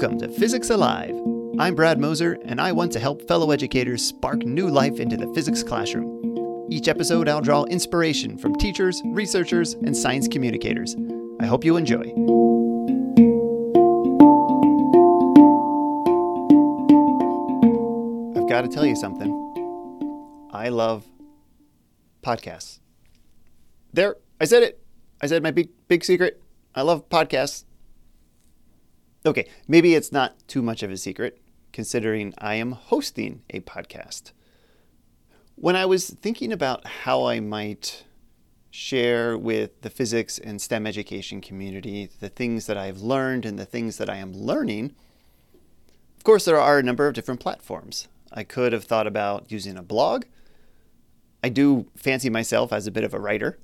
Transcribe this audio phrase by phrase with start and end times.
[0.00, 1.14] Welcome to Physics Alive.
[1.58, 5.30] I'm Brad Moser, and I want to help fellow educators spark new life into the
[5.34, 6.66] physics classroom.
[6.70, 10.96] Each episode, I'll draw inspiration from teachers, researchers, and science communicators.
[11.38, 12.00] I hope you enjoy.
[18.40, 19.30] I've got to tell you something.
[20.50, 21.04] I love
[22.22, 22.78] podcasts.
[23.92, 24.82] There, I said it.
[25.20, 26.40] I said my big big secret.
[26.74, 27.64] I love podcasts.
[29.24, 31.38] Okay, maybe it's not too much of a secret,
[31.72, 34.32] considering I am hosting a podcast.
[35.56, 38.04] When I was thinking about how I might
[38.70, 43.66] share with the physics and STEM education community the things that I've learned and the
[43.66, 44.94] things that I am learning,
[46.16, 48.08] of course, there are a number of different platforms.
[48.32, 50.24] I could have thought about using a blog.
[51.44, 53.58] I do fancy myself as a bit of a writer.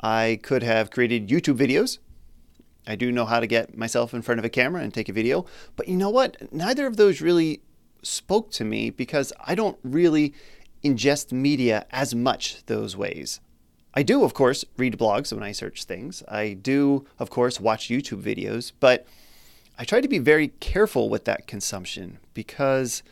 [0.00, 1.98] I could have created YouTube videos
[2.86, 5.12] I do know how to get myself in front of a camera and take a
[5.12, 5.46] video.
[5.74, 6.52] But you know what?
[6.52, 7.60] Neither of those really
[8.02, 10.34] spoke to me because I don't really
[10.84, 13.40] ingest media as much those ways.
[13.94, 16.22] I do, of course, read blogs when I search things.
[16.28, 19.06] I do, of course, watch YouTube videos, but
[19.78, 23.02] I try to be very careful with that consumption because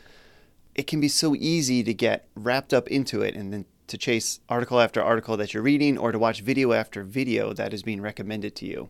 [0.75, 4.39] it can be so easy to get wrapped up into it and then to chase
[4.49, 8.01] article after article that you're reading or to watch video after video that is being
[8.01, 8.89] recommended to you.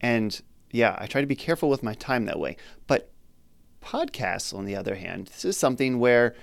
[0.00, 2.56] And yeah, I try to be careful with my time that way.
[2.86, 3.10] But
[3.82, 6.34] podcasts, on the other hand, this is something where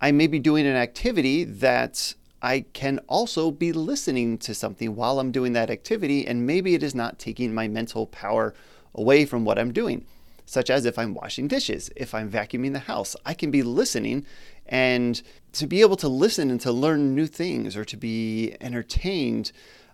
[0.00, 5.18] I may be doing an activity that I can also be listening to something while
[5.18, 8.54] I'm doing that activity, and maybe it is not taking my mental power
[8.94, 10.04] away from what I'm doing.
[10.44, 14.24] Such as if I'm washing dishes, if I'm vacuuming the house, I can be listening.
[14.66, 15.20] And
[15.54, 19.50] to be able to listen and to learn new things or to be entertained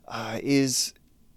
[0.09, 0.93] uh, is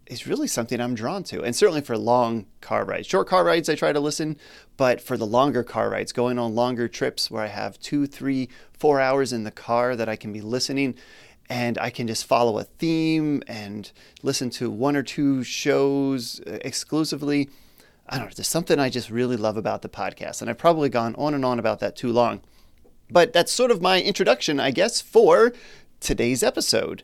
[0.07, 1.41] is really something I'm drawn to.
[1.43, 3.07] And certainly for long car rides.
[3.07, 4.37] Short car rides, I try to listen,
[4.77, 8.49] but for the longer car rides, going on longer trips where I have two, three,
[8.77, 10.95] four hours in the car that I can be listening
[11.49, 13.91] and I can just follow a theme and
[14.23, 17.49] listen to one or two shows uh, exclusively.
[18.07, 20.41] I don't know, there's something I just really love about the podcast.
[20.41, 22.41] And I've probably gone on and on about that too long.
[23.09, 25.53] But that's sort of my introduction, I guess, for
[25.99, 27.03] today's episode.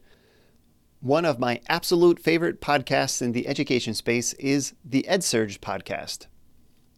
[1.01, 6.27] One of my absolute favorite podcasts in the education space is the EdSurge podcast.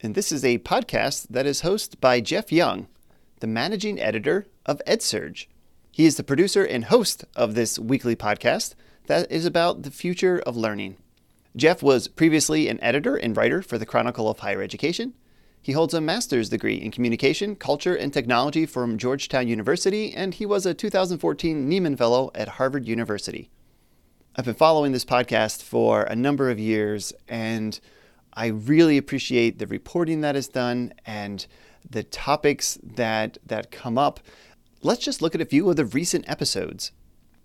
[0.01, 2.87] And this is a podcast that is hosted by Jeff Young,
[3.39, 5.45] the managing editor of EdSurge.
[5.89, 8.75] He is the producer and host of this weekly podcast
[9.07, 10.97] that is about the future of learning.
[11.55, 15.13] Jeff was previously an editor and writer for the Chronicle of Higher Education.
[15.61, 20.45] He holds a master's degree in communication, culture, and technology from Georgetown University, and he
[20.45, 23.49] was a 2014 Nieman Fellow at Harvard University.
[24.35, 27.79] I've been following this podcast for a number of years, and
[28.33, 31.45] I really appreciate the reporting that is done and
[31.87, 34.19] the topics that that come up.
[34.81, 36.91] Let's just look at a few of the recent episodes.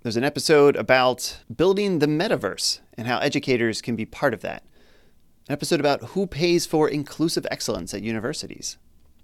[0.03, 4.63] There's an episode about building the metaverse and how educators can be part of that.
[5.47, 8.79] An episode about who pays for inclusive excellence at universities.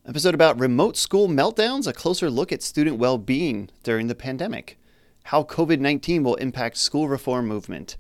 [0.05, 4.77] An episode about remote school meltdowns, a closer look at student well-being during the pandemic
[5.25, 7.97] how COVID 19 will impact school reform movement,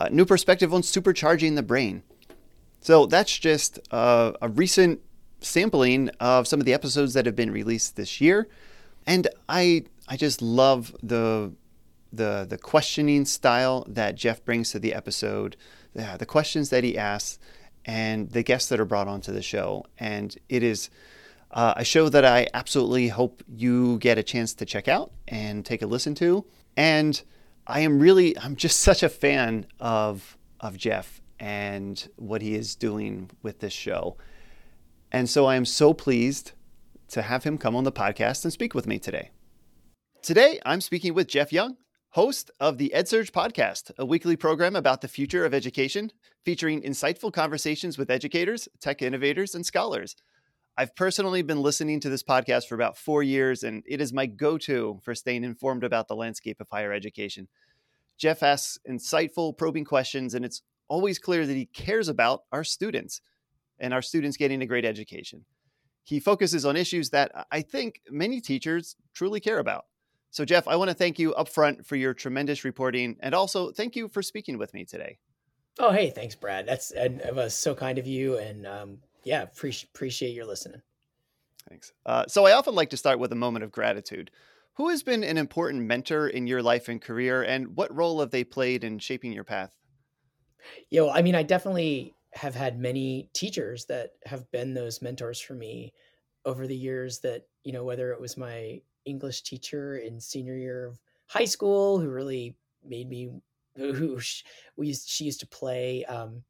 [0.00, 2.02] a new perspective on supercharging the brain.
[2.80, 5.00] So that's just uh, a recent
[5.40, 8.48] sampling of some of the episodes that have been released this year.
[9.06, 11.52] And I, I just love the,
[12.12, 15.56] the, the questioning style that Jeff brings to the episode,
[15.94, 17.38] the, the questions that he asks,
[17.84, 19.84] and the guests that are brought onto the show.
[19.98, 20.88] And it is
[21.54, 25.64] uh, a show that I absolutely hope you get a chance to check out and
[25.64, 26.44] take a listen to.
[26.76, 27.22] And
[27.66, 32.74] I am really, I'm just such a fan of, of Jeff and what he is
[32.74, 34.16] doing with this show.
[35.12, 36.52] And so I am so pleased
[37.08, 39.30] to have him come on the podcast and speak with me today.
[40.22, 41.76] Today, I'm speaking with Jeff Young,
[42.10, 46.10] host of the EdSurge podcast, a weekly program about the future of education,
[46.44, 50.16] featuring insightful conversations with educators, tech innovators, and scholars.
[50.76, 54.26] I've personally been listening to this podcast for about four years, and it is my
[54.26, 57.46] go to for staying informed about the landscape of higher education.
[58.18, 63.20] Jeff asks insightful, probing questions, and it's always clear that he cares about our students
[63.78, 65.44] and our students getting a great education.
[66.02, 69.84] He focuses on issues that I think many teachers truly care about.
[70.30, 73.94] So, Jeff, I want to thank you upfront for your tremendous reporting, and also thank
[73.94, 75.18] you for speaking with me today.
[75.78, 76.66] Oh, hey, thanks, Brad.
[76.66, 80.82] That's it was so kind of you, and um, yeah, appreciate appreciate your listening.
[81.68, 81.92] Thanks.
[82.04, 84.30] Uh, so I often like to start with a moment of gratitude.
[84.74, 88.30] Who has been an important mentor in your life and career, and what role have
[88.30, 89.74] they played in shaping your path?
[90.90, 95.40] Yeah, well, I mean, I definitely have had many teachers that have been those mentors
[95.40, 95.92] for me
[96.44, 100.86] over the years that you know whether it was my english teacher in senior year
[100.86, 103.30] of high school who really made me
[103.76, 104.18] who
[104.76, 106.42] we used, she used to play um,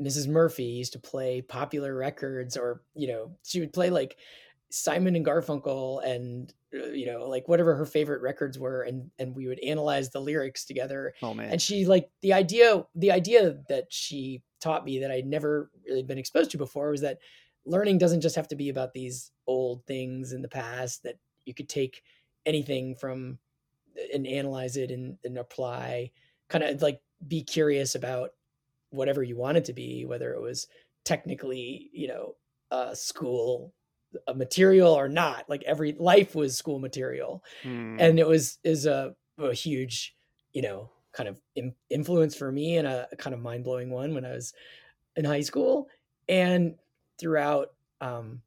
[0.00, 4.16] mrs murphy used to play popular records or you know she would play like
[4.70, 9.34] simon and garfunkel and uh, you know like whatever her favorite records were and and
[9.34, 11.12] we would analyze the lyrics together.
[11.22, 11.50] Oh man.
[11.50, 16.02] And she like the idea the idea that she taught me that i'd never really
[16.02, 17.18] been exposed to before was that
[17.66, 21.54] learning doesn't just have to be about these old things in the past that you
[21.54, 22.02] could take
[22.46, 23.38] anything from
[24.14, 26.10] and analyze it and, and apply
[26.48, 28.30] kind of like be curious about
[28.90, 30.66] whatever you wanted to be whether it was
[31.04, 32.34] technically you know
[32.70, 33.72] uh, school
[34.26, 37.96] a material or not like every life was school material mm.
[37.98, 40.14] and it was is a, a huge
[40.52, 44.14] you know kind of in, influence for me and a, a kind of mind-blowing one
[44.14, 44.52] when i was
[45.16, 45.88] in high school
[46.28, 46.74] and
[47.18, 47.68] throughout
[48.00, 48.40] um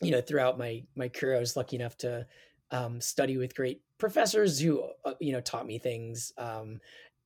[0.00, 2.26] you know throughout my my career i was lucky enough to
[2.72, 6.78] um, study with great professors who uh, you know taught me things um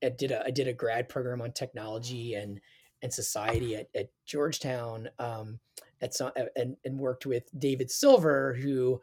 [0.04, 2.60] I did a I did a grad program on technology and
[3.02, 5.58] and society at, at Georgetown um,
[6.00, 9.00] at some, and, and worked with David Silver, who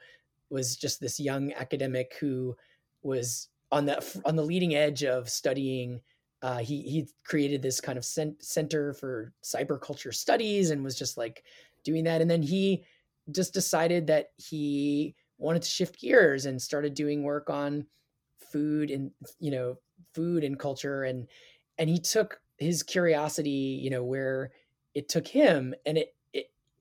[0.49, 2.55] was just this young academic who
[3.03, 6.01] was on the on the leading edge of studying.
[6.41, 11.43] Uh, he he created this kind of center for cyberculture studies and was just like
[11.83, 12.21] doing that.
[12.21, 12.83] And then he
[13.31, 17.85] just decided that he wanted to shift gears and started doing work on
[18.51, 19.77] food and you know
[20.13, 21.27] food and culture and
[21.77, 24.51] and he took his curiosity you know where
[24.93, 26.15] it took him and it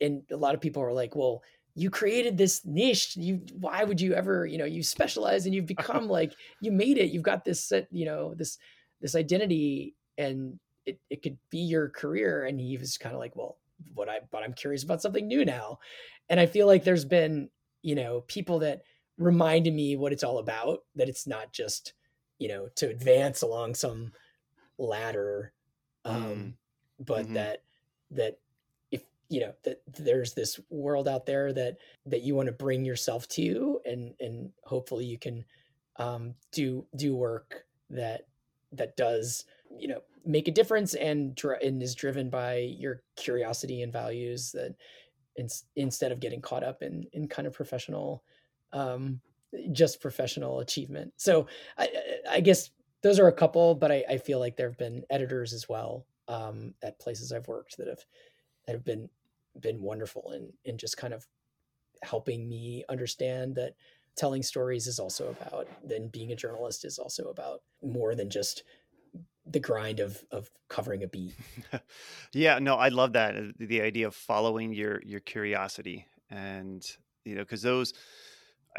[0.00, 1.42] and a lot of people are like, well,
[1.74, 3.16] you created this niche.
[3.16, 6.98] You why would you ever, you know, you specialize and you've become like you made
[6.98, 7.12] it.
[7.12, 8.58] You've got this set, you know, this
[9.00, 12.44] this identity and it, it could be your career.
[12.44, 13.58] And he was kind of like, well,
[13.94, 15.78] what I but I'm curious about something new now.
[16.28, 17.50] And I feel like there's been,
[17.82, 18.82] you know, people that
[19.18, 21.92] reminded me what it's all about, that it's not just,
[22.40, 24.12] you know, to advance along some
[24.78, 25.52] ladder.
[26.04, 26.52] Um, mm.
[26.98, 27.34] but mm-hmm.
[27.34, 27.62] that
[28.10, 28.38] that
[29.30, 33.26] you know that there's this world out there that that you want to bring yourself
[33.28, 35.44] to and and hopefully you can
[35.96, 38.26] um, do do work that
[38.72, 39.46] that does
[39.78, 44.74] you know make a difference and and is driven by your curiosity and values that
[45.36, 48.22] in, instead of getting caught up in in kind of professional
[48.72, 49.20] um,
[49.72, 51.46] just professional achievement so
[51.78, 51.88] i
[52.30, 52.70] i guess
[53.02, 56.06] those are a couple but i, I feel like there have been editors as well
[56.28, 58.04] um, at places i've worked that have
[58.66, 59.08] that have been
[59.60, 61.26] been wonderful in in just kind of
[62.02, 63.74] helping me understand that
[64.16, 68.64] telling stories is also about then being a journalist is also about more than just
[69.46, 71.34] the grind of of covering a beat.
[72.32, 76.84] yeah, no, I love that uh, the idea of following your your curiosity and
[77.24, 77.92] you know cuz those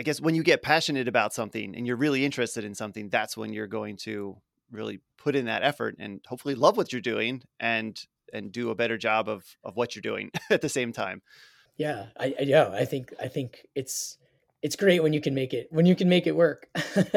[0.02, 3.38] I guess when you get passionate about something and you're really interested in something that's
[3.38, 4.36] when you're going to
[4.72, 8.04] really put in that effort and hopefully love what you're doing and
[8.34, 11.22] and do a better job of of what you're doing at the same time.
[11.78, 14.18] Yeah, I, I yeah, I think I think it's
[14.64, 16.68] it's great when you can make it when you can make it work.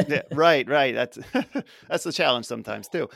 [0.06, 0.94] yeah, right, right.
[0.94, 1.19] That's
[1.88, 3.08] that's the challenge sometimes too.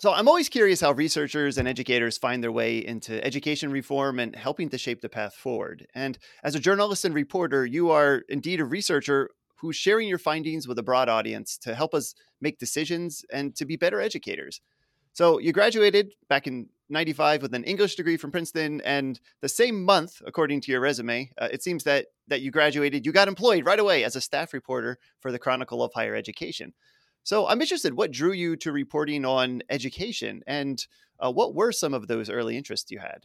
[0.00, 4.36] So I'm always curious how researchers and educators find their way into education reform and
[4.36, 5.88] helping to shape the path forward.
[5.92, 10.68] And as a journalist and reporter, you are indeed a researcher who's sharing your findings
[10.68, 14.60] with a broad audience to help us make decisions and to be better educators.
[15.14, 18.80] So you graduated back in 95 with an English degree from Princeton.
[18.82, 23.04] And the same month, according to your resume, uh, it seems that, that you graduated,
[23.04, 26.72] you got employed right away as a staff reporter for the Chronicle of Higher Education.
[27.24, 30.84] So I'm interested, what drew you to reporting on education and
[31.20, 33.24] uh, what were some of those early interests you had?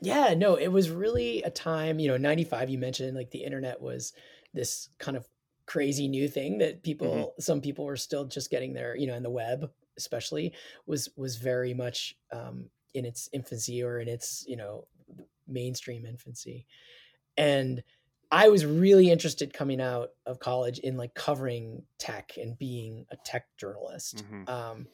[0.00, 3.80] Yeah, no, it was really a time, you know, 95, you mentioned like the internet
[3.80, 4.12] was
[4.52, 5.26] this kind of
[5.64, 7.40] crazy new thing that people, mm-hmm.
[7.40, 10.52] some people were still just getting there, you know, in the web especially
[10.86, 14.86] was was very much um, in its infancy or in its you know
[15.48, 16.66] mainstream infancy
[17.36, 17.82] and
[18.30, 23.16] i was really interested coming out of college in like covering tech and being a
[23.24, 24.48] tech journalist mm-hmm.
[24.48, 24.86] um,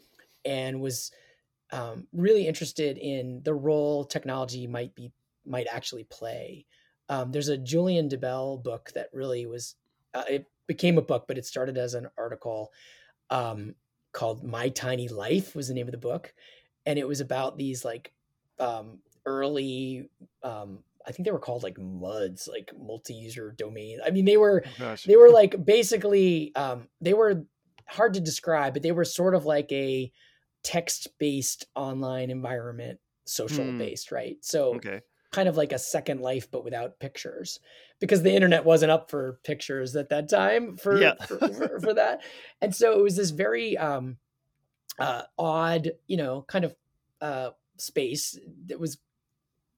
[0.45, 1.11] and was
[1.71, 5.11] um, really interested in the role technology might be
[5.47, 6.67] might actually play
[7.09, 9.75] um, there's a Julian Dibbell book that really was
[10.15, 12.71] uh, it became a book but it started as an article
[13.31, 13.75] um,
[14.13, 16.33] called My Tiny Life was the name of the book,
[16.87, 18.13] and it was about these like
[18.61, 20.11] um, early.
[20.43, 24.01] Um, I think they were called like MUDs, like multi-user domain.
[24.05, 27.45] I mean, they were oh, they were like basically um, they were
[27.87, 30.13] hard to describe, but they were sort of like a
[30.63, 33.79] text-based online environment social Hmm.
[33.79, 34.37] based, right?
[34.41, 35.01] So Okay.
[35.33, 37.59] kind of like a second life but without pictures
[38.01, 41.15] because the internet wasn't up for pictures at that time for Yeah.
[41.27, 42.21] for, for, for that
[42.61, 44.19] and so it was this very um
[44.99, 46.77] uh odd you know kind of
[47.23, 48.99] uh space that was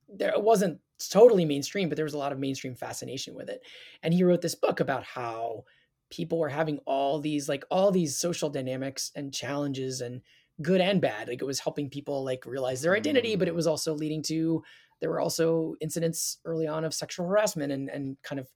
[0.08, 0.78] there it wasn't
[1.10, 3.60] totally mainstream but there was a lot of mainstream fascination with it.
[4.02, 5.64] And he wrote this book about how
[6.10, 10.20] people were having all these like all these social dynamics and challenges and
[10.62, 11.28] good and bad.
[11.28, 14.62] Like it was helping people like realize their identity but it was also leading to
[15.00, 18.48] there were also incidents early on of sexual harassment and and kind of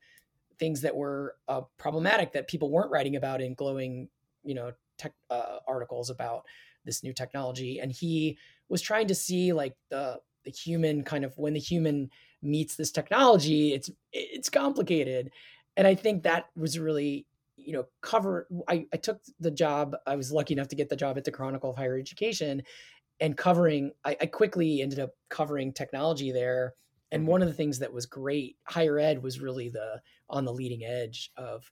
[0.58, 4.08] things that were uh, problematic that people weren't writing about in glowing
[4.44, 6.44] you know tech uh, articles about
[6.84, 7.78] this new technology.
[7.80, 8.38] And he
[8.68, 12.10] was trying to see like the the human kind of when the human
[12.42, 15.30] meets this technology it's it's complicated.
[15.76, 17.26] And i think that was really
[17.56, 20.96] you know cover I, I took the job i was lucky enough to get the
[20.96, 22.62] job at the chronicle of higher education
[23.20, 26.74] and covering I, I quickly ended up covering technology there.
[27.10, 27.30] And mm-hmm.
[27.30, 30.84] one of the things that was great higher ed was really the on the leading
[30.84, 31.70] edge of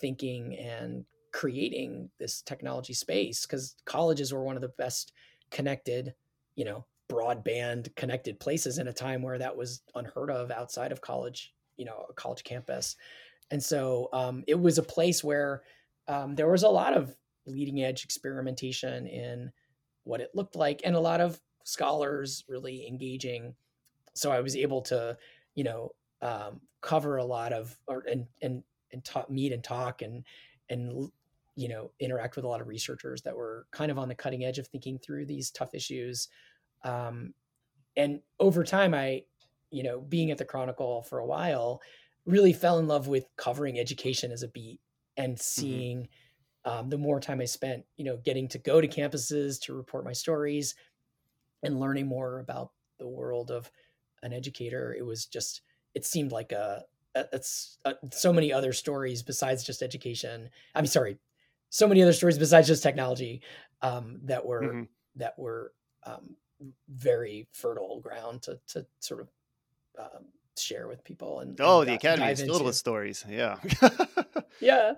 [0.00, 5.12] thinking and creating this technology space because colleges were one of the best
[5.50, 6.14] connected
[6.56, 11.00] you know broadband connected places in a time where that was unheard of outside of
[11.00, 12.96] college you know a college campus.
[13.50, 15.62] And so um, it was a place where
[16.06, 19.50] um, there was a lot of leading edge experimentation in
[20.04, 23.54] what it looked like and a lot of scholars really engaging.
[24.14, 25.16] So i was able to
[25.54, 28.62] you know um, cover a lot of or and and
[28.92, 30.24] and talk, meet and talk and
[30.68, 31.10] and
[31.54, 34.44] you know interact with a lot of researchers that were kind of on the cutting
[34.44, 36.28] edge of thinking through these tough issues
[36.84, 37.34] um,
[37.96, 39.22] and over time i
[39.70, 41.80] you know being at the chronicle for a while
[42.26, 44.80] really fell in love with covering education as a beat
[45.16, 46.08] and seeing
[46.64, 50.04] um, the more time i spent you know getting to go to campuses to report
[50.04, 50.74] my stories
[51.62, 53.70] and learning more about the world of
[54.22, 55.62] an educator it was just
[55.94, 56.84] it seemed like a,
[57.32, 57.78] it's
[58.12, 61.18] so many other stories besides just education i mean sorry
[61.70, 63.42] so many other stories besides just technology
[63.82, 64.88] um, that were Mhm.
[65.16, 66.36] that were um,
[66.88, 69.28] very fertile ground to to sort of
[69.98, 70.24] um,
[70.56, 73.24] share with people and, and Oh, the di- academy is filled with stories.
[73.28, 73.56] Yeah.
[74.60, 74.94] yeah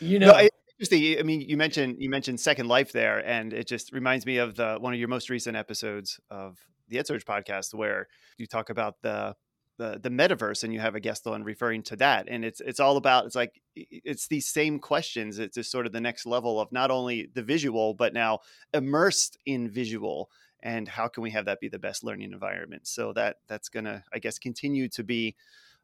[0.00, 1.18] you No, know I- interesting.
[1.18, 4.56] I mean, you mentioned you mentioned Second Life there, and it just reminds me of
[4.56, 8.96] the one of your most recent episodes of the EdSurge podcast, where you talk about
[9.02, 9.36] the
[9.78, 12.80] the the metaverse, and you have a guest on referring to that, and it's it's
[12.80, 15.38] all about it's like it's these same questions.
[15.38, 18.40] It's just sort of the next level of not only the visual, but now
[18.74, 20.30] immersed in visual,
[20.62, 22.86] and how can we have that be the best learning environment?
[22.86, 25.36] So that that's gonna, I guess, continue to be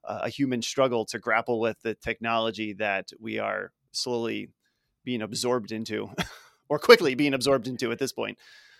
[0.07, 4.51] a human struggle to grapple with the technology that we are slowly
[5.05, 6.11] being absorbed into
[6.69, 8.39] or quickly being absorbed into at this point.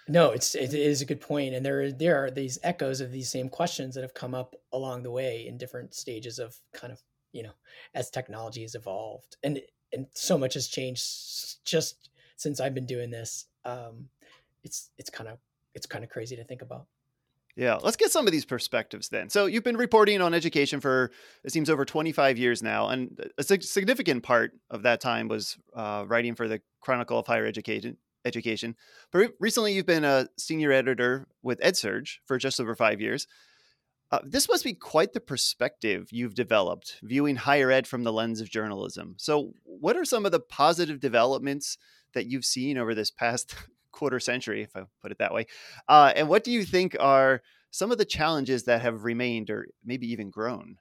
[0.09, 3.31] No, it's it is a good point, and there there are these echoes of these
[3.31, 7.01] same questions that have come up along the way in different stages of kind of
[7.33, 7.55] you know
[7.93, 9.61] as technology has evolved, and
[9.93, 13.47] and so much has changed just since I've been doing this.
[13.65, 14.09] Um,
[14.63, 15.39] it's it's kind of
[15.77, 16.87] it's kind of crazy to think about.
[17.55, 19.31] Yeah, let's get some of these perspectives then.
[19.31, 21.11] So you've been reporting on education for
[21.45, 26.05] it seems over 25 years now, and a significant part of that time was uh,
[26.07, 27.97] writing for the Chronicle of Higher Education.
[28.25, 28.75] Education,
[29.13, 33.29] but re- recently you've been a senior editor with EdSurge for just over five years.
[34.11, 38.41] Uh, this must be quite the perspective you've developed, viewing higher ed from the lens
[38.41, 39.15] of journalism.
[39.17, 41.79] So, what are some of the positive developments
[42.15, 43.55] that you've seen over this past
[43.97, 45.47] quarter century, if I put it that way?
[45.89, 49.69] Uh, and what do you think are some of the challenges that have remained or
[49.85, 50.79] maybe even grown?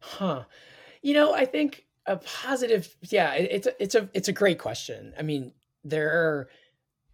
[0.00, 0.44] Huh.
[1.02, 4.58] You know, I think a positive, yeah, it, it's a, it's a it's a great
[4.58, 5.14] question.
[5.18, 5.52] I mean,
[5.84, 6.48] there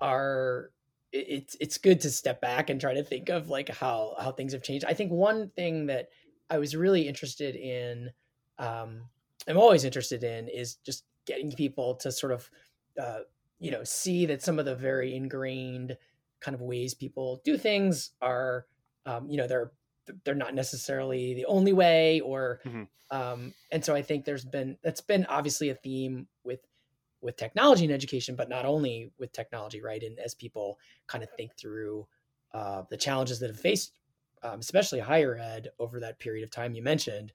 [0.01, 0.73] are
[1.13, 4.33] it- it's it's good to step back and try to think of like how how
[4.33, 4.87] things have changed.
[4.87, 6.11] I think one thing that
[6.51, 8.11] I was really interested in,
[8.59, 9.09] um,
[9.49, 12.51] I'm always interested in, is just getting people to sort of,
[13.01, 13.21] uh,
[13.61, 15.99] you know, see that some of the very ingrained
[16.41, 18.67] kind of ways people do things are,
[19.07, 19.73] um, you know, they're
[20.25, 22.89] they're not necessarily the only way or Mhm.
[23.11, 26.67] um, and so i think there's been that's been obviously a theme with
[27.21, 31.31] with technology and education but not only with technology right and as people kind of
[31.37, 32.07] think through
[32.53, 33.99] uh, the challenges that have faced
[34.43, 37.33] um, especially higher ed over that period of time you mentioned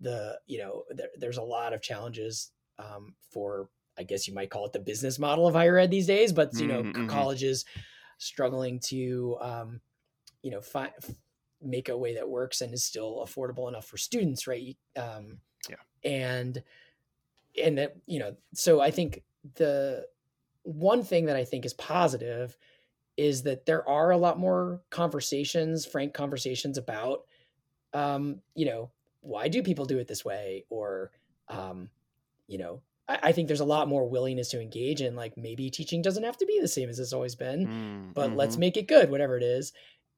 [0.00, 4.50] the you know there, there's a lot of challenges um, for i guess you might
[4.50, 7.02] call it the business model of higher ed these days but you know Mhm, c-
[7.02, 7.06] mhm.
[7.06, 7.64] colleges
[8.18, 9.80] struggling to um,
[10.42, 10.92] you know find
[11.62, 15.76] make a way that works and is still affordable enough for students right um, Yeah.
[16.04, 16.62] and
[17.62, 19.22] and that you know so i think
[19.54, 20.06] the
[20.62, 22.56] one thing that i think is positive
[23.16, 27.26] is that there are a lot more conversations, frank conversations about,
[27.92, 30.64] um, you know, why do people do it this way?
[30.70, 31.12] Or,
[31.48, 31.90] um,
[32.46, 35.70] you know, I, I, think there's a lot more willingness to engage in like maybe
[35.70, 38.36] teaching doesn't have to be the same as it's always been, mm, but mm-hmm.
[38.36, 39.72] let's make it good, whatever it is.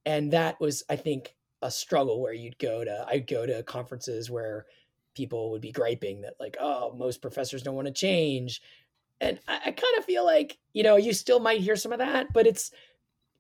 [0.05, 4.31] And that was, I think, a struggle where you'd go to, I'd go to conferences
[4.31, 4.67] where
[5.15, 8.61] people would be griping that like, oh, most professors don't want to change
[9.21, 11.99] and I, I kind of feel like you know you still might hear some of
[11.99, 12.71] that, but it's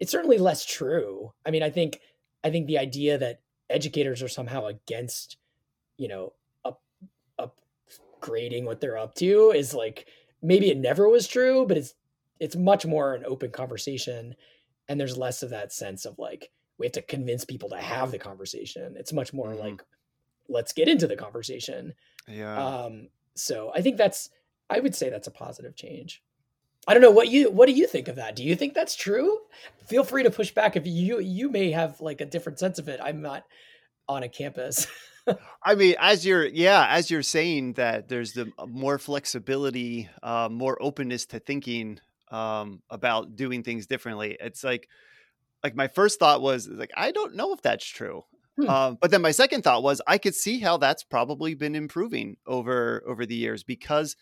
[0.00, 1.32] it's certainly less true.
[1.44, 2.00] I mean, I think
[2.44, 5.36] I think the idea that educators are somehow against
[5.96, 6.32] you know
[8.16, 10.06] up upgrading what they're up to is like
[10.42, 11.94] maybe it never was true, but it's
[12.38, 14.34] it's much more an open conversation,
[14.88, 18.10] and there's less of that sense of like we have to convince people to have
[18.10, 18.94] the conversation.
[18.98, 19.60] It's much more mm-hmm.
[19.60, 19.82] like
[20.48, 21.94] let's get into the conversation.
[22.28, 22.56] Yeah.
[22.64, 24.30] Um, so I think that's
[24.68, 26.22] I would say that's a positive change.
[26.88, 28.36] I don't know what you what do you think of that?
[28.36, 29.38] Do you think that's true?
[29.86, 32.88] Feel free to push back if you you may have like a different sense of
[32.88, 33.00] it.
[33.02, 33.44] I'm not
[34.08, 34.86] on a campus.
[35.62, 40.48] I mean, as you're yeah, as you're saying that there's the uh, more flexibility, uh,
[40.50, 41.98] more openness to thinking
[42.30, 44.36] um, about doing things differently.
[44.40, 44.88] It's like
[45.62, 48.24] like my first thought was like I don't know if that's true.
[48.58, 48.68] Hmm.
[48.68, 52.36] Um, but then my second thought was I could see how that's probably been improving
[52.46, 54.16] over over the years because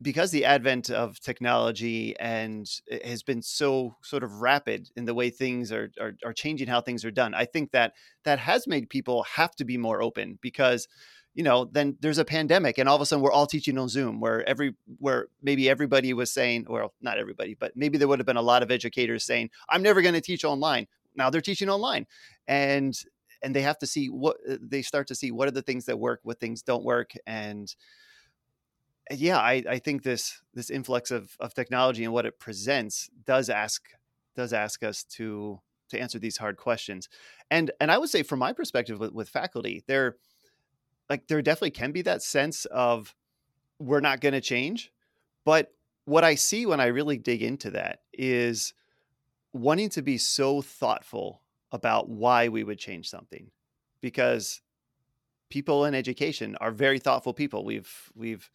[0.00, 5.14] because the advent of technology and eh, has been so sort of rapid in the
[5.14, 8.66] way things are, are, are changing how things are done i think that that has
[8.66, 10.88] made people have to be more open because
[11.34, 13.88] you know then there's a pandemic and all of a sudden we're all teaching on
[13.88, 18.18] zoom where every where maybe everybody was saying well not everybody but maybe there would
[18.18, 20.86] have been a lot of educators saying i'm never going to teach online.
[21.14, 22.06] Now they're teaching online
[22.46, 22.96] and
[23.42, 25.84] and they have to see what eh, they start to see what are the things
[25.86, 27.74] that work what things don't work and
[29.10, 33.48] yeah, I, I think this this influx of, of technology and what it presents does
[33.48, 33.88] ask
[34.36, 35.60] does ask us to
[35.90, 37.08] to answer these hard questions.
[37.50, 40.16] And and I would say from my perspective with, with faculty, there
[41.08, 43.14] like there definitely can be that sense of
[43.78, 44.92] we're not going to change.
[45.44, 45.72] But
[46.04, 48.74] what I see when I really dig into that is
[49.52, 51.42] wanting to be so thoughtful
[51.72, 53.50] about why we would change something.
[54.00, 54.60] Because
[55.48, 57.64] people in education are very thoughtful people.
[57.64, 58.50] We've we've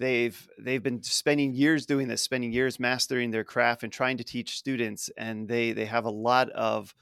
[0.00, 4.24] they've they've been spending years doing this spending years mastering their craft and trying to
[4.24, 6.94] teach students and they they have a lot of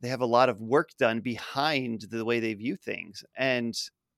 [0.00, 3.24] they have a lot of work done behind the way they view things.
[3.34, 3.74] And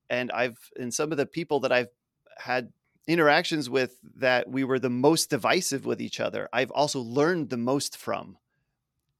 [0.09, 1.89] and i've and some of the people that i've
[2.37, 2.71] had
[3.07, 7.57] interactions with that we were the most divisive with each other i've also learned the
[7.57, 8.37] most from.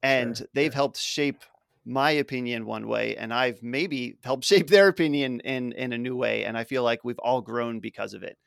[0.04, 0.76] And sure, they've sure.
[0.76, 1.44] helped shape
[1.84, 6.16] my opinion one way and i've maybe helped shape their opinion in in a new
[6.16, 8.38] way and i feel like we've all grown because of it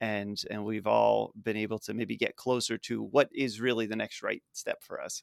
[0.00, 3.96] and and we've all been able to maybe get closer to what is really the
[3.96, 5.22] next right step for us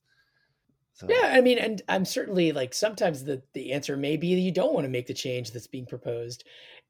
[0.94, 1.08] so.
[1.10, 4.52] yeah i mean and i'm certainly like sometimes the the answer may be that you
[4.52, 6.44] don't want to make the change that's being proposed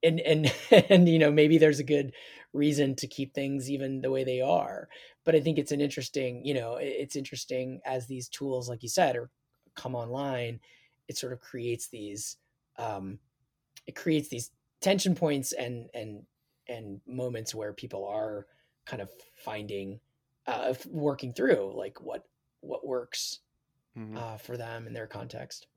[0.03, 0.53] and and
[0.89, 2.13] and you know maybe there's a good
[2.53, 4.87] reason to keep things even the way they are
[5.23, 8.89] but i think it's an interesting you know it's interesting as these tools like you
[8.89, 9.29] said are
[9.75, 10.59] come online
[11.07, 12.37] it sort of creates these
[12.77, 13.19] um
[13.85, 16.23] it creates these tension points and and
[16.67, 18.45] and moments where people are
[18.85, 19.09] kind of
[19.43, 19.99] finding
[20.47, 22.23] uh, working through like what
[22.61, 23.39] what works
[23.97, 24.17] mm-hmm.
[24.17, 25.67] uh, for them in their context.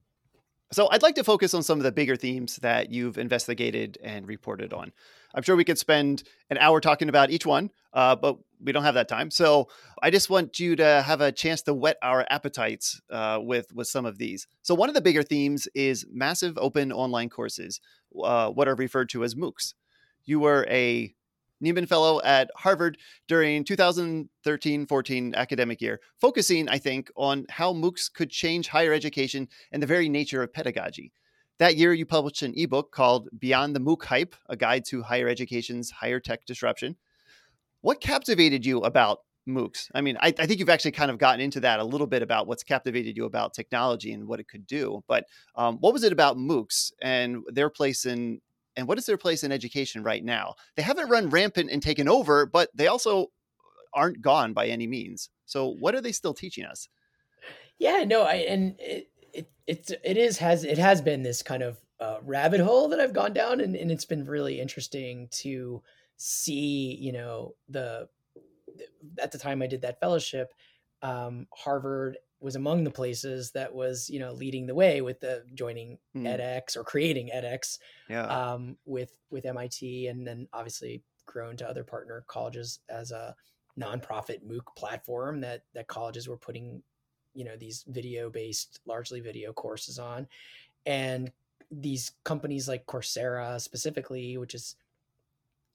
[0.70, 4.28] So i'd like to focus on some of the bigger themes that you've investigated and
[4.28, 4.92] reported on.
[5.34, 8.82] I'm sure we could spend an hour talking about each one uh, but we don't
[8.82, 9.30] have that time.
[9.30, 9.68] So
[10.02, 13.88] i just want you to have a chance to whet our appetites uh, with with
[13.88, 14.46] some of these.
[14.62, 17.80] So one of the bigger themes is massive open online courses
[18.22, 19.72] uh, what are referred to as moocs
[20.28, 21.14] you were a
[21.64, 28.12] Nieman Fellow at Harvard during 2013 14 academic year, focusing, I think, on how MOOCs
[28.12, 31.12] could change higher education and the very nature of pedagogy.
[31.58, 35.28] That year, you published an ebook called Beyond the MOOC Hype A Guide to Higher
[35.28, 36.96] Education's Higher Tech Disruption.
[37.80, 39.90] What captivated you about MOOCs?
[39.92, 42.22] I mean, I, I, think you've actually kind of gotten into that a little bit
[42.22, 45.02] about what's captivated you about technology and what it could do.
[45.08, 45.24] But
[45.56, 48.40] um, what was it about MOOCs and their place in
[48.78, 50.54] and what is their place in education right now?
[50.76, 53.26] They haven't run rampant and taken over, but they also
[53.92, 55.30] aren't gone by any means.
[55.46, 56.88] So what are they still teaching us?
[57.78, 61.64] Yeah, no, I and it it it, it is has it has been this kind
[61.64, 65.82] of uh, rabbit hole that I've gone down, and, and it's been really interesting to
[66.16, 66.96] see.
[67.00, 68.08] You know, the
[69.20, 70.52] at the time I did that fellowship,
[71.02, 75.42] um, Harvard was among the places that was you know leading the way with the
[75.54, 76.22] joining mm.
[76.22, 78.26] edX or creating edX yeah.
[78.26, 83.34] um, with with MIT and then obviously grown to other partner colleges as a
[83.78, 86.82] nonprofit MOOC platform that that colleges were putting
[87.34, 90.26] you know these video based largely video courses on
[90.86, 91.30] and
[91.70, 94.76] these companies like coursera specifically which is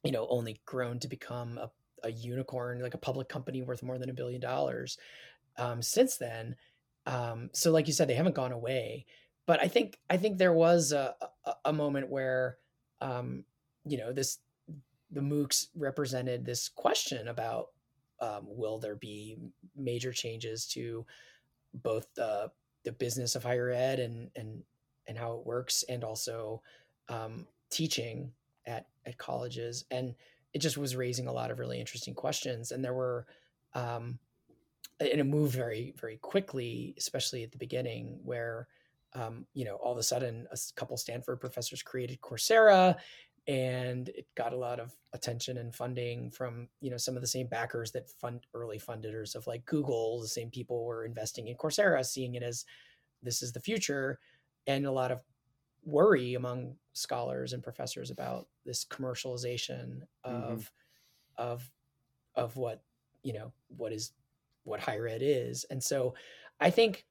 [0.04, 1.69] you know only grown to become a,
[2.04, 4.97] a unicorn like a public company worth more than a billion dollars
[5.57, 6.55] um, since then
[7.05, 9.05] um, so like you said they haven't gone away
[9.45, 12.57] but i think i think there was a, a, a moment where
[13.01, 13.43] um,
[13.85, 14.39] you know this
[15.11, 17.67] the moocs represented this question about
[18.19, 19.37] um, will there be
[19.75, 21.05] major changes to
[21.73, 22.51] both the
[22.83, 24.63] the business of higher ed and and
[25.07, 26.61] and how it works, and also
[27.09, 28.31] um, teaching
[28.65, 30.15] at at colleges, and
[30.53, 32.71] it just was raising a lot of really interesting questions.
[32.71, 33.25] And there were,
[33.73, 34.19] um,
[34.99, 38.67] and it moved very very quickly, especially at the beginning, where
[39.13, 42.95] um, you know all of a sudden a couple Stanford professors created Coursera,
[43.47, 47.27] and it got a lot of attention and funding from you know some of the
[47.27, 51.56] same backers that fund early funders of like google the same people were investing in
[51.58, 52.65] coursera seeing it as
[53.21, 54.17] this is the future
[54.65, 55.19] and a lot of
[55.86, 60.63] worry among scholars and professors about this commercialization of mm-hmm.
[61.38, 61.69] of
[62.36, 62.82] of what
[63.23, 64.13] you know what is
[64.63, 66.13] what higher ed is and so
[66.60, 67.06] i think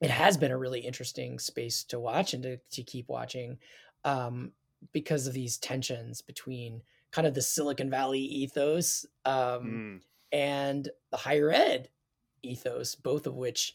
[0.00, 3.58] it has been a really interesting space to watch and to, to keep watching
[4.04, 4.52] um,
[4.92, 10.00] because of these tensions between kind of the Silicon Valley ethos um, mm.
[10.32, 11.88] and the higher ed
[12.42, 13.74] ethos, both of which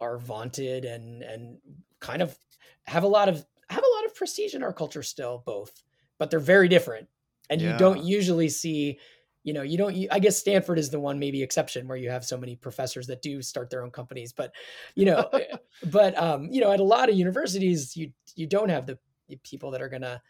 [0.00, 1.58] are vaunted and and
[2.00, 2.36] kind of
[2.84, 5.72] have a lot of have a lot of prestige in our culture still, both,
[6.18, 7.08] but they're very different,
[7.48, 7.72] and yeah.
[7.72, 8.98] you don't usually see.
[9.42, 9.96] You know, you don't.
[10.10, 13.22] I guess Stanford is the one maybe exception where you have so many professors that
[13.22, 14.32] do start their own companies.
[14.32, 14.52] But
[14.94, 15.56] you know, eh,
[15.90, 18.98] but um, you know, at a lot of universities, you you don't have the
[19.42, 20.20] people that are gonna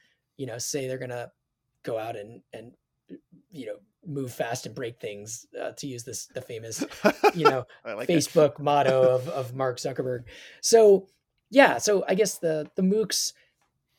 [0.40, 1.30] you know, say they're going to
[1.82, 2.72] go out and, and,
[3.50, 6.82] you know, move fast and break things uh, to use this, the famous,
[7.34, 10.20] you know, like Facebook motto of, of Mark Zuckerberg.
[10.62, 11.08] So
[11.50, 13.34] yeah, so I guess the, the MOOCs,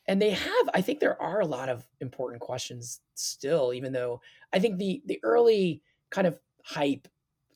[0.08, 4.22] and they have, I think there are a lot of important questions still, even though
[4.52, 7.08] I think the, the early kind of hype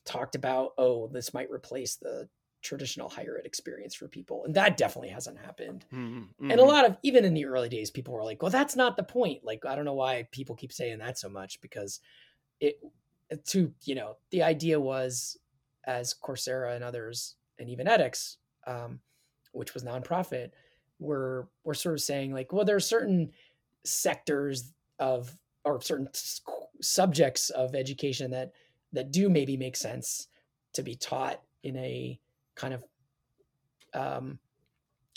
[0.04, 2.28] talked about, oh, this might replace the
[2.62, 4.44] traditional higher ed experience for people.
[4.44, 5.84] And that definitely hasn't happened.
[5.92, 6.50] Mm-hmm.
[6.50, 6.68] And a mm-hmm.
[6.68, 9.44] lot of, even in the early days, people were like, well, that's not the point.
[9.44, 12.00] Like, I don't know why people keep saying that so much because
[12.60, 12.78] it,
[13.48, 15.36] to, you know, the idea was
[15.84, 19.00] as Coursera and others, and even edX, um,
[19.52, 20.50] which was nonprofit,
[20.98, 23.30] were, were sort of saying like, well, there are certain
[23.84, 26.08] sectors of, or certain
[26.80, 28.52] subjects of education that,
[28.92, 30.28] that do maybe make sense
[30.72, 32.18] to be taught in a
[32.54, 32.82] kind of
[33.94, 34.38] um,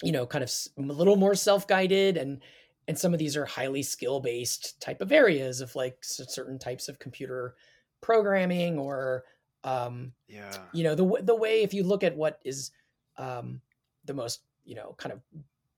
[0.01, 2.41] you know kind of a little more self-guided and
[2.87, 6.97] and some of these are highly skill-based type of areas of like certain types of
[6.97, 7.55] computer
[8.01, 9.23] programming or
[9.63, 10.55] um, yeah.
[10.73, 12.71] you know the the way if you look at what is
[13.17, 13.61] um,
[14.05, 15.19] the most you know kind of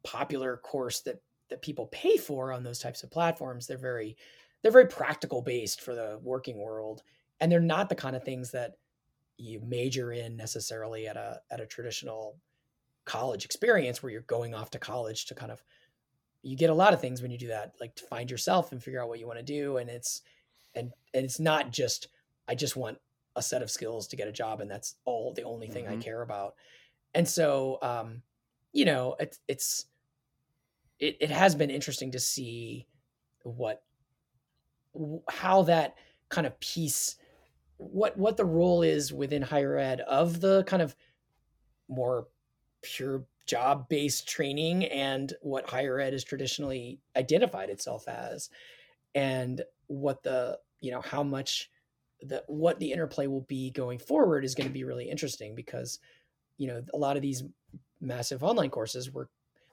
[0.03, 4.15] popular course that that people pay for on those types of platforms they're very
[4.61, 7.03] they're very practical based for the working world
[7.39, 8.77] and they're not the kind of things that
[9.37, 12.35] you major in necessarily at a at a traditional
[13.05, 15.63] college experience where you're going off to college to kind of
[16.43, 18.83] you get a lot of things when you do that like to find yourself and
[18.83, 20.21] figure out what you want to do and it's
[20.75, 22.07] and and it's not just
[22.47, 22.97] i just want
[23.35, 25.99] a set of skills to get a job and that's all the only thing mm-hmm.
[25.99, 26.55] i care about
[27.15, 28.21] and so um
[28.73, 29.85] you know it's it's
[31.01, 32.87] it, it has been interesting to see
[33.43, 33.83] what
[35.29, 35.95] how that
[36.29, 37.17] kind of piece
[37.77, 40.95] what what the role is within higher ed of the kind of
[41.89, 42.27] more
[42.81, 48.49] pure job based training and what higher ed has traditionally identified itself as.
[49.13, 51.69] And what the you know how much
[52.21, 55.99] the what the interplay will be going forward is going to be really interesting because
[56.57, 57.43] you know a lot of these
[57.99, 59.29] massive online courses were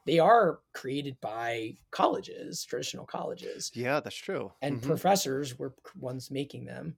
[0.09, 4.89] they are created by colleges traditional colleges yeah that's true and mm-hmm.
[4.89, 6.97] professors were ones making them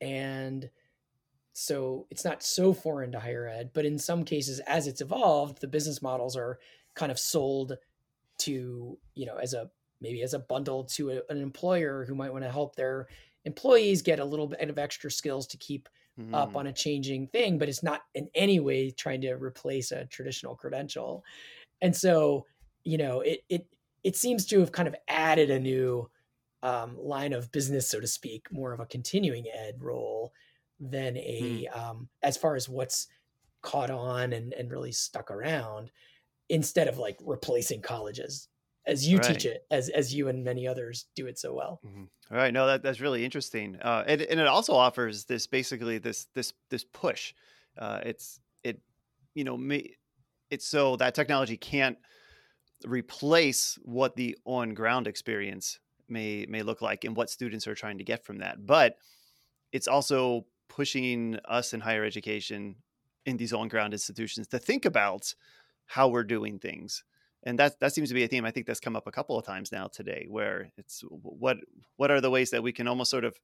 [0.00, 0.70] and
[1.52, 5.60] so it's not so foreign to higher ed but in some cases as it's evolved
[5.60, 6.58] the business models are
[6.94, 7.76] kind of sold
[8.38, 12.32] to you know as a maybe as a bundle to a, an employer who might
[12.32, 13.06] want to help their
[13.44, 16.34] employees get a little bit of extra skills to keep mm.
[16.34, 20.06] up on a changing thing but it's not in any way trying to replace a
[20.06, 21.22] traditional credential
[21.80, 22.46] and so
[22.84, 23.66] you know it it
[24.02, 26.08] it seems to have kind of added a new
[26.62, 30.32] um, line of business, so to speak, more of a continuing ed role
[30.78, 31.80] than a hmm.
[31.80, 33.06] um, as far as what's
[33.62, 35.90] caught on and, and really stuck around
[36.48, 38.48] instead of like replacing colleges
[38.86, 39.26] as you right.
[39.26, 42.04] teach it as as you and many others do it so well mm-hmm.
[42.30, 45.98] all right no that, that's really interesting uh, and, and it also offers this basically
[45.98, 47.34] this this this push
[47.78, 48.80] uh, it's it
[49.34, 49.56] you know,
[50.50, 51.98] it's so that technology can't
[52.86, 57.98] replace what the on ground experience may may look like and what students are trying
[57.98, 58.66] to get from that.
[58.66, 58.96] But
[59.72, 62.76] it's also pushing us in higher education
[63.26, 65.34] in these on ground institutions to think about
[65.86, 67.04] how we're doing things
[67.42, 69.38] and that that seems to be a theme i think that's come up a couple
[69.38, 71.58] of times now today where it's what
[71.96, 73.38] what are the ways that we can almost sort of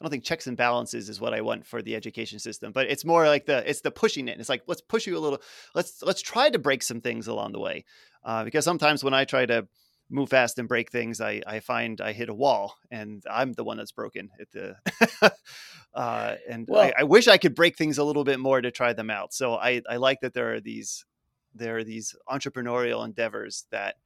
[0.00, 2.86] I don't think checks and balances is what I want for the education system, but
[2.86, 4.38] it's more like the it's the pushing it.
[4.38, 5.40] It's like let's push you a little.
[5.74, 7.84] Let's let's try to break some things along the way,
[8.24, 9.66] uh, because sometimes when I try to
[10.08, 13.64] move fast and break things, I I find I hit a wall, and I'm the
[13.64, 14.76] one that's broken at the.
[15.94, 18.70] uh, and well, I, I wish I could break things a little bit more to
[18.70, 19.34] try them out.
[19.34, 21.04] So I I like that there are these
[21.56, 23.96] there are these entrepreneurial endeavors that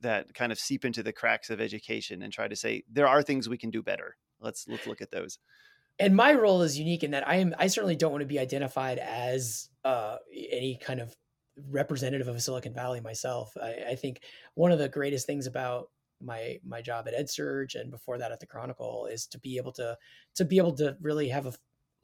[0.00, 3.22] that kind of seep into the cracks of education and try to say there are
[3.22, 5.38] things we can do better let's let's look at those.
[5.98, 8.38] And my role is unique in that i am i certainly don't want to be
[8.38, 10.16] identified as uh,
[10.52, 11.14] any kind of
[11.70, 13.56] representative of silicon valley myself.
[13.60, 14.20] I, I, think
[14.54, 15.88] one of the greatest things about
[16.20, 19.72] my my job at edsurge and before that at the chronicle is to be able
[19.72, 19.96] to
[20.34, 21.52] to be able to really have a,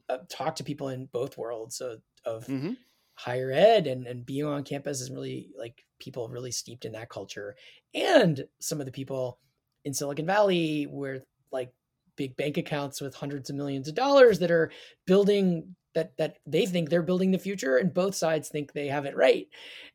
[0.09, 2.73] a talk to people in both worlds of, of mm-hmm.
[3.15, 7.09] higher ed and and being on campus is really like people really steeped in that
[7.09, 7.55] culture.
[7.93, 9.39] And some of the people
[9.85, 11.73] in silicon valley where like
[12.15, 14.71] big bank accounts with hundreds of millions of dollars that are
[15.05, 19.05] building that that they think they're building the future and both sides think they have
[19.05, 19.47] it right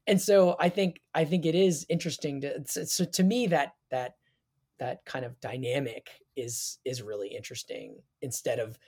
[0.06, 4.14] and so i think i think it is interesting to so to me that that
[4.78, 8.78] that kind of dynamic is is really interesting instead of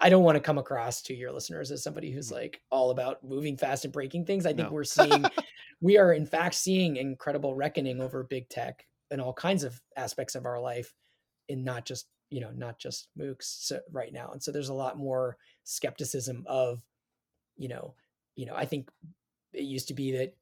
[0.00, 2.34] I don't want to come across to your listeners as somebody who's mm.
[2.34, 4.46] like all about moving fast and breaking things.
[4.46, 4.72] I think no.
[4.72, 5.24] we're seeing,
[5.80, 10.34] we are in fact seeing incredible reckoning over big tech and all kinds of aspects
[10.34, 10.92] of our life,
[11.48, 14.98] in not just you know not just moocs right now and so there's a lot
[14.98, 16.80] more skepticism of
[17.56, 17.94] you know
[18.36, 18.90] you know i think
[19.52, 20.34] it used to be that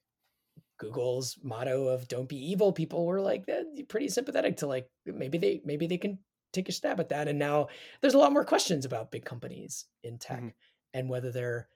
[0.79, 3.49] google's motto of don't be evil people were like
[3.89, 6.19] pretty sympathetic to like maybe they maybe they can
[6.53, 7.69] take a stab at that and now
[8.01, 10.49] there's a lot more questions about big companies in tech mm-hmm.
[10.95, 11.69] and whether they're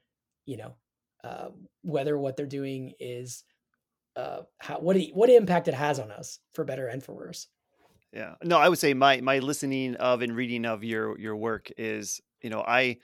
[0.44, 0.74] you know
[1.24, 1.48] uh,
[1.82, 3.42] whether what they're doing is
[4.16, 7.48] uh, how what what impact it has on us for better and for worse
[8.12, 8.34] yeah.
[8.42, 12.20] No i would say my my listening of and reading of your your work is
[12.42, 12.98] you know i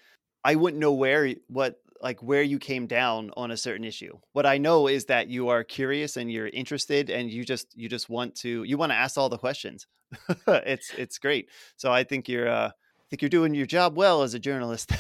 [0.45, 4.19] i wouldn't know where what like where you came down on a certain issue.
[4.33, 7.89] What i know is that you are curious and you're interested and you just you
[7.89, 9.87] just want to you want to ask all the questions.
[10.47, 11.49] It's it's great.
[11.77, 14.91] So i think you're uh i think you're doing your job well as a journalist.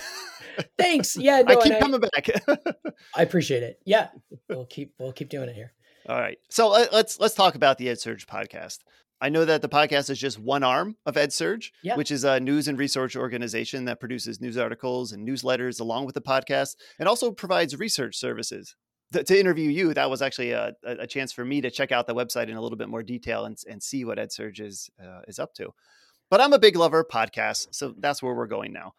[0.78, 1.16] Thanks.
[1.20, 2.30] Yeah no, i keep coming I, back.
[3.16, 3.80] I appreciate it.
[3.84, 4.08] Yeah
[4.48, 5.72] we'll keep we'll keep doing it here.
[6.08, 6.38] All right.
[6.50, 8.78] So let, let's let's talk about the EdSurge podcast
[9.22, 11.94] I know that the podcast is just one arm of EdSurge, yeah.
[11.94, 16.16] which is a news and research organization that produces news articles and newsletters along with
[16.16, 18.74] the podcast and also provides research services.
[19.12, 22.08] To, to interview you, that was actually a, a, chance for me to check out
[22.08, 25.20] the website in a little bit more detail and, and see what EdSurge is, uh,
[25.28, 25.72] is up to.
[26.28, 28.94] But I'm a big lover of podcasts, so that's where we're going now.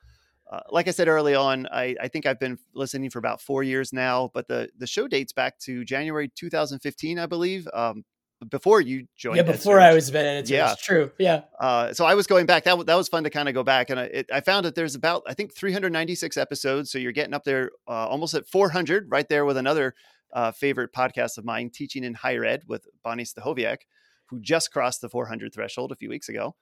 [0.49, 3.63] Uh, like I said early on, I, I, think I've been listening for about four
[3.63, 7.67] years now, but the, the show dates back to January 2015, I believe.
[7.73, 8.05] Um,
[8.49, 9.37] before you joined.
[9.37, 10.53] Yeah, before I was been editor.
[10.53, 11.11] Yeah, it's true.
[11.17, 11.41] Yeah.
[11.59, 12.63] Uh, so I was going back.
[12.63, 14.75] That that was fun to kind of go back, and I, it, I found that
[14.75, 16.91] there's about I think 396 episodes.
[16.91, 19.95] So you're getting up there uh, almost at 400, right there with another
[20.33, 23.79] uh, favorite podcast of mine, Teaching in Higher Ed with Bonni Stachowiak,
[24.27, 26.55] who just crossed the 400 threshold a few weeks ago.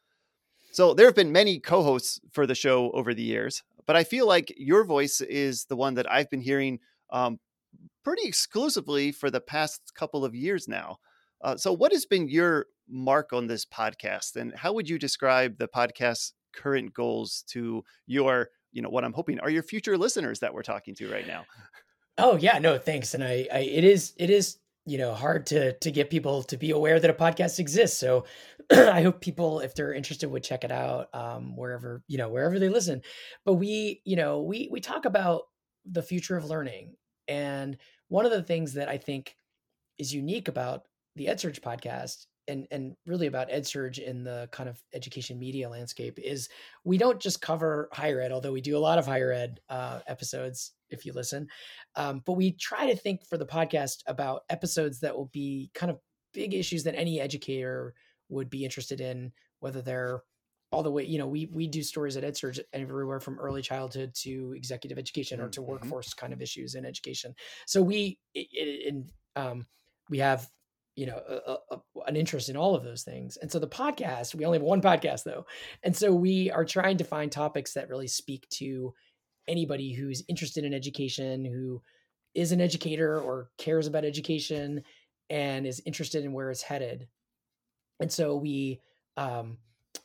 [0.71, 4.25] So there have been many co-hosts for the show over the years, but I feel
[4.27, 7.39] like your voice is the one that I've been hearing um,
[8.03, 10.97] pretty exclusively for the past couple of years now.
[11.43, 15.57] Uh, so, what has been your mark on this podcast, and how would you describe
[15.57, 20.39] the podcast's current goals to your, you know, what I'm hoping are your future listeners
[20.39, 21.45] that we're talking to right now?
[22.17, 23.13] Oh yeah, no, thanks.
[23.13, 26.57] And I, I it is, it is, you know, hard to to get people to
[26.57, 27.97] be aware that a podcast exists.
[27.97, 28.25] So,
[28.71, 32.59] I hope people, if they're interested, would check it out um, wherever you know wherever
[32.59, 33.01] they listen.
[33.45, 35.43] But we, you know, we we talk about
[35.85, 36.95] the future of learning,
[37.27, 37.77] and
[38.09, 39.35] one of the things that I think
[39.97, 44.81] is unique about the EdSurge podcast and and really about EdSurge in the kind of
[44.93, 46.49] education media landscape is
[46.83, 49.99] we don't just cover higher ed, although we do a lot of higher ed uh,
[50.07, 51.47] episodes if you listen,
[51.95, 55.89] um, but we try to think for the podcast about episodes that will be kind
[55.89, 55.99] of
[56.33, 57.93] big issues that any educator
[58.29, 60.23] would be interested in, whether they're
[60.71, 64.13] all the way, you know, we we do stories at EdSurge everywhere from early childhood
[64.15, 65.71] to executive education or to mm-hmm.
[65.71, 67.35] workforce kind of issues in education.
[67.67, 69.65] So we in um,
[70.09, 70.47] we have
[70.95, 71.77] you know a, a,
[72.07, 74.81] an interest in all of those things and so the podcast we only have one
[74.81, 75.45] podcast though
[75.83, 78.93] and so we are trying to find topics that really speak to
[79.47, 81.81] anybody who's interested in education who
[82.33, 84.83] is an educator or cares about education
[85.29, 87.07] and is interested in where it's headed.
[87.99, 88.81] And so we,
[89.17, 89.57] um,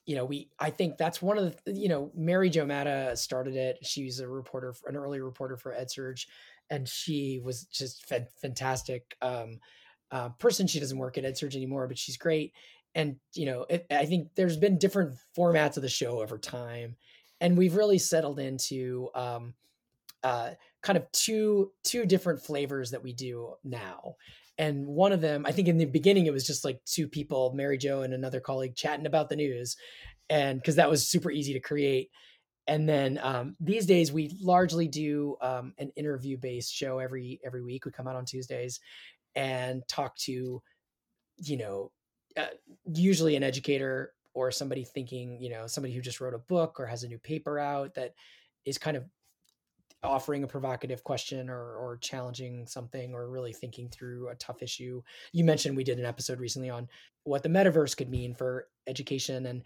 [0.05, 3.57] you know, we I think that's one of the you know Mary Jo Madda started
[3.57, 3.79] it.
[3.83, 6.27] She's a reporter, an early reporter for EdSurge,
[6.70, 8.07] and she was just
[8.40, 9.61] fantastic um,
[10.11, 10.66] uh, person.
[10.66, 12.53] She doesn't work at EdSurge anymore, but she's great.
[12.95, 16.97] And you know, it, I think there's been different formats of the show over time,
[17.40, 19.55] and we've really settled into um,
[20.23, 20.51] uh,
[20.83, 24.14] kind of two two different flavors that we do now.
[24.59, 27.53] And one of them, I think in the beginning, it was just like two people,
[27.55, 29.77] Mary Jo and another colleague, chatting about the news,
[30.31, 32.11] and because that was super easy to create
[32.66, 37.62] and then um, these days we largely do um, an interview based show every every
[37.62, 38.81] week we come out on tuesdays
[39.37, 40.61] and talk to
[41.38, 41.92] you know
[42.37, 42.46] uh,
[42.92, 46.87] usually an educator or somebody thinking you know somebody who just wrote a book or
[46.87, 48.14] has a new paper out that
[48.64, 49.05] is kind of
[50.03, 55.03] offering a provocative question or or challenging something or really thinking through a tough issue.
[55.33, 56.88] You mentioned we did an episode recently on
[57.25, 59.62] what the metaverse could mean for education and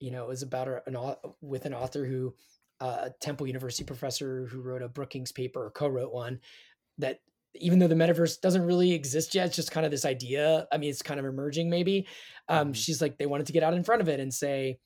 [0.00, 0.96] you know, it was about an
[1.42, 2.34] with an author who,
[2.80, 6.40] uh, a Temple University professor who wrote a Brookings paper or co-wrote one
[6.98, 7.20] that
[7.54, 10.66] even though the metaverse doesn't really exist yet, it's just kind of this idea.
[10.72, 12.06] I mean, it's kind of emerging maybe.
[12.48, 12.72] Um, mm-hmm.
[12.72, 14.78] She's like, they wanted to get out in front of it and say,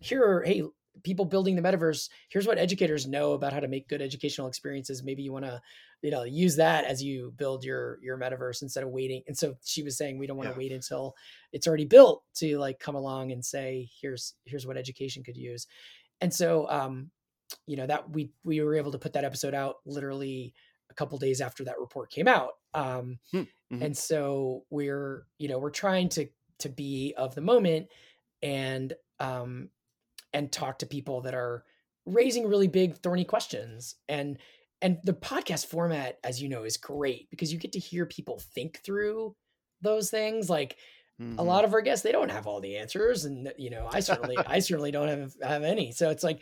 [0.00, 0.62] here are, hey,
[1.02, 5.02] people building the metaverse here's what educators know about how to make good educational experiences
[5.02, 5.60] maybe you want to
[6.02, 9.54] you know use that as you build your your metaverse instead of waiting and so
[9.64, 10.58] she was saying we don't want to yeah.
[10.58, 11.14] wait until
[11.52, 15.66] it's already built to like come along and say here's here's what education could use
[16.20, 17.10] and so um
[17.66, 20.54] you know that we we were able to put that episode out literally
[20.94, 23.82] a couple days after that report came out um hmm, mm-hmm.
[23.82, 26.26] and so we're you know we're trying to
[26.58, 27.88] to be of the moment
[28.42, 29.68] and um
[30.32, 31.64] and talk to people that are
[32.06, 34.38] raising really big thorny questions and
[34.82, 38.38] and the podcast format as you know is great because you get to hear people
[38.54, 39.34] think through
[39.80, 40.76] those things like
[41.20, 41.38] mm-hmm.
[41.38, 44.00] a lot of our guests they don't have all the answers and you know i
[44.00, 46.40] certainly i certainly don't have have any so it's like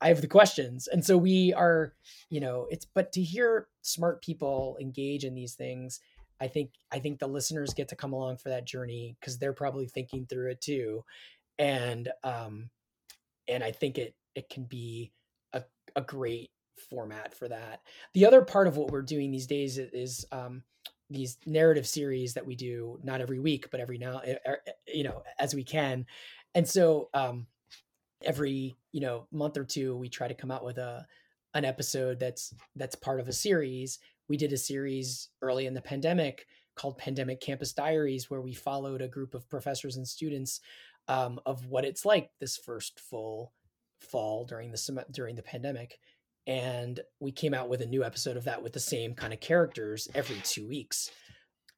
[0.00, 1.94] i have the questions and so we are
[2.28, 6.00] you know it's but to hear smart people engage in these things
[6.40, 9.52] i think i think the listeners get to come along for that journey because they're
[9.52, 11.04] probably thinking through it too
[11.58, 12.70] and um
[13.50, 15.12] and I think it it can be
[15.52, 15.62] a,
[15.96, 16.50] a great
[16.88, 17.80] format for that.
[18.14, 20.62] The other part of what we're doing these days is um,
[21.10, 25.22] these narrative series that we do not every week, but every now er, you know
[25.38, 26.06] as we can,
[26.54, 27.46] and so um,
[28.24, 31.06] every you know month or two we try to come out with a
[31.54, 33.98] an episode that's that's part of a series.
[34.28, 39.02] We did a series early in the pandemic called Pandemic Campus Diaries, where we followed
[39.02, 40.60] a group of professors and students
[41.08, 43.52] um, of what it's like this first full
[43.98, 45.98] fall during the during the pandemic
[46.46, 49.40] and we came out with a new episode of that with the same kind of
[49.40, 51.10] characters every two weeks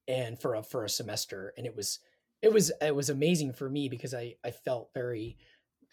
[0.09, 1.99] and for a for a semester and it was
[2.43, 5.37] it was it was amazing for me because i i felt very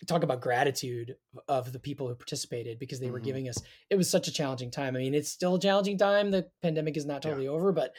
[0.05, 1.15] talk about gratitude
[1.47, 3.13] of the people who participated because they mm-hmm.
[3.13, 5.97] were giving us it was such a challenging time i mean it's still a challenging
[5.97, 7.51] time the pandemic is not totally yeah.
[7.51, 7.93] over but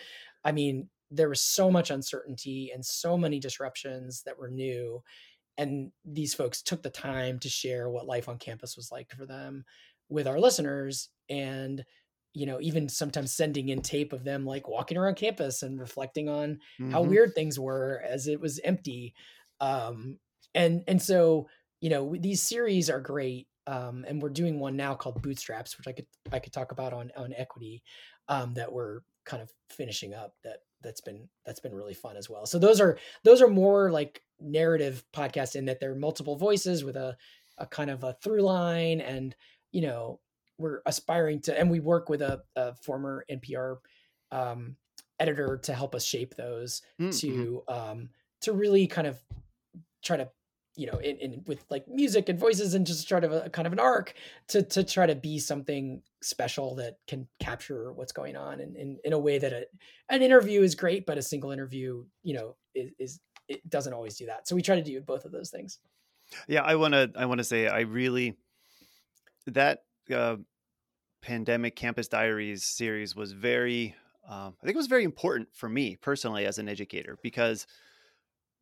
[0.44, 5.02] i mean there was so much uncertainty and so many disruptions that were new
[5.58, 9.26] and these folks took the time to share what life on campus was like for
[9.26, 9.64] them
[10.08, 11.84] with our listeners and
[12.32, 16.28] you know even sometimes sending in tape of them like walking around campus and reflecting
[16.28, 16.90] on mm-hmm.
[16.92, 19.14] how weird things were as it was empty
[19.60, 20.16] um
[20.54, 21.46] and and so
[21.80, 25.86] you know these series are great um and we're doing one now called bootstraps which
[25.86, 27.82] i could i could talk about on on equity
[28.28, 32.28] um that we're kind of finishing up that that's been that's been really fun as
[32.28, 32.46] well.
[32.46, 36.96] So those are those are more like narrative podcasts in that they're multiple voices with
[36.96, 37.16] a
[37.58, 39.36] a kind of a through line and
[39.72, 40.20] you know
[40.58, 43.76] we're aspiring to and we work with a, a former NPR
[44.32, 44.76] um,
[45.18, 47.18] editor to help us shape those mm, mm-hmm.
[47.18, 48.08] to um,
[48.42, 49.18] to really kind of
[50.02, 50.28] try to
[50.76, 53.66] you know in, in with like music and voices and just sort of a kind
[53.66, 54.14] of an arc
[54.48, 58.98] to to try to be something special that can capture what's going on and in,
[59.04, 59.64] in a way that a,
[60.08, 63.20] an interview is great but a single interview you know is, is
[63.50, 64.46] it doesn't always do that.
[64.46, 65.80] So we try to do both of those things.
[66.46, 68.36] Yeah i want to i want to say i really
[69.48, 69.80] that
[70.14, 70.36] uh,
[71.22, 73.96] pandemic campus diaries series was very
[74.28, 77.66] um, i think it was very important for me personally as an educator because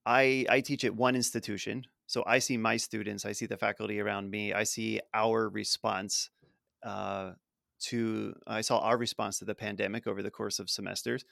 [0.06, 4.00] I, I teach at one institution so I see my students, I see the faculty
[4.00, 6.30] around me, I see our response
[6.82, 7.32] uh,
[7.80, 11.26] to, I saw our response to the pandemic over the course of semesters.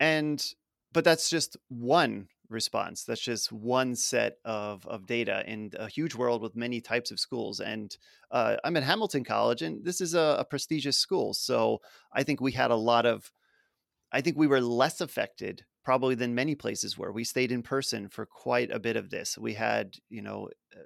[0.00, 0.44] And,
[0.92, 3.04] but that's just one response.
[3.04, 7.20] That's just one set of, of data in a huge world with many types of
[7.20, 7.60] schools.
[7.60, 7.96] And
[8.32, 11.32] uh, I'm at Hamilton College, and this is a, a, prestigious school.
[11.32, 11.80] So
[12.12, 13.30] I think we had a lot of,
[14.10, 17.12] I think we were less affected probably than many places were.
[17.12, 19.36] We stayed in person for quite a bit of this.
[19.38, 20.80] We had, you know, uh,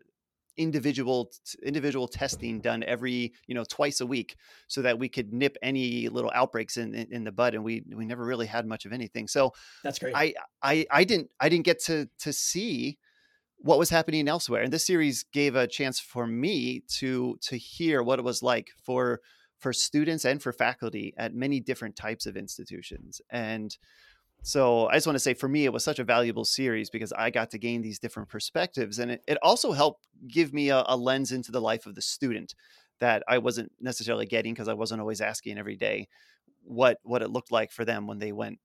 [0.56, 1.30] individual
[1.62, 4.36] individual testing done every you know twice a week
[4.68, 7.82] so that we could nip any little outbreaks in, in, in the bud and we
[7.94, 9.52] we never really had much of anything so
[9.84, 10.32] that's great i
[10.62, 12.96] i i didn't i didn't get to to see
[13.58, 18.02] what was happening elsewhere and this series gave a chance for me to to hear
[18.02, 19.20] what it was like for
[19.58, 23.76] for students and for faculty at many different types of institutions and
[24.46, 27.12] so I just want to say for me, it was such a valuable series because
[27.12, 29.00] I got to gain these different perspectives.
[29.00, 32.00] And it, it also helped give me a, a lens into the life of the
[32.00, 32.54] student
[33.00, 36.06] that I wasn't necessarily getting because I wasn't always asking every day
[36.62, 38.60] what what it looked like for them when they went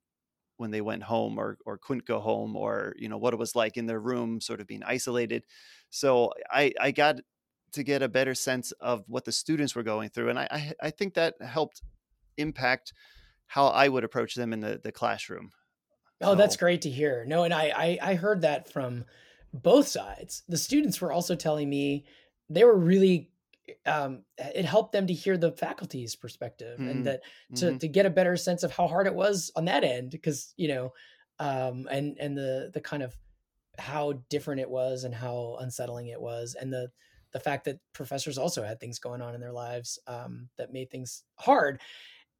[0.57, 3.55] when they went home or or couldn't go home or you know what it was
[3.55, 5.43] like in their room sort of being isolated
[5.89, 7.15] so i i got
[7.71, 10.73] to get a better sense of what the students were going through and i i,
[10.87, 11.81] I think that helped
[12.37, 12.93] impact
[13.47, 15.51] how i would approach them in the the classroom
[16.21, 17.25] Oh, that's great to hear.
[17.25, 19.05] No, and I, I I heard that from
[19.53, 20.43] both sides.
[20.47, 22.05] The students were also telling me
[22.49, 23.31] they were really
[23.85, 26.89] um, it helped them to hear the faculty's perspective mm-hmm.
[26.89, 27.21] and that
[27.55, 27.77] to mm-hmm.
[27.77, 30.67] to get a better sense of how hard it was on that end because you
[30.67, 30.93] know
[31.39, 33.15] um, and and the the kind of
[33.77, 36.89] how different it was and how unsettling it was and the
[37.31, 40.89] the fact that professors also had things going on in their lives um, that made
[40.89, 41.79] things hard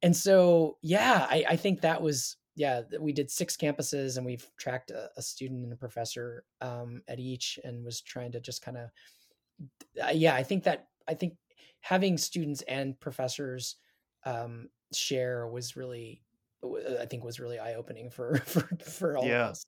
[0.02, 4.46] and so yeah I, I think that was yeah, we did six campuses and we've
[4.58, 8.62] tracked a, a student and a professor um, at each and was trying to just
[8.62, 8.90] kind of,
[10.02, 11.34] uh, yeah, I think that, I think
[11.80, 13.76] having students and professors
[14.24, 16.22] um, share was really,
[17.00, 19.46] I think was really eye opening for, for, for all yeah.
[19.46, 19.66] of us.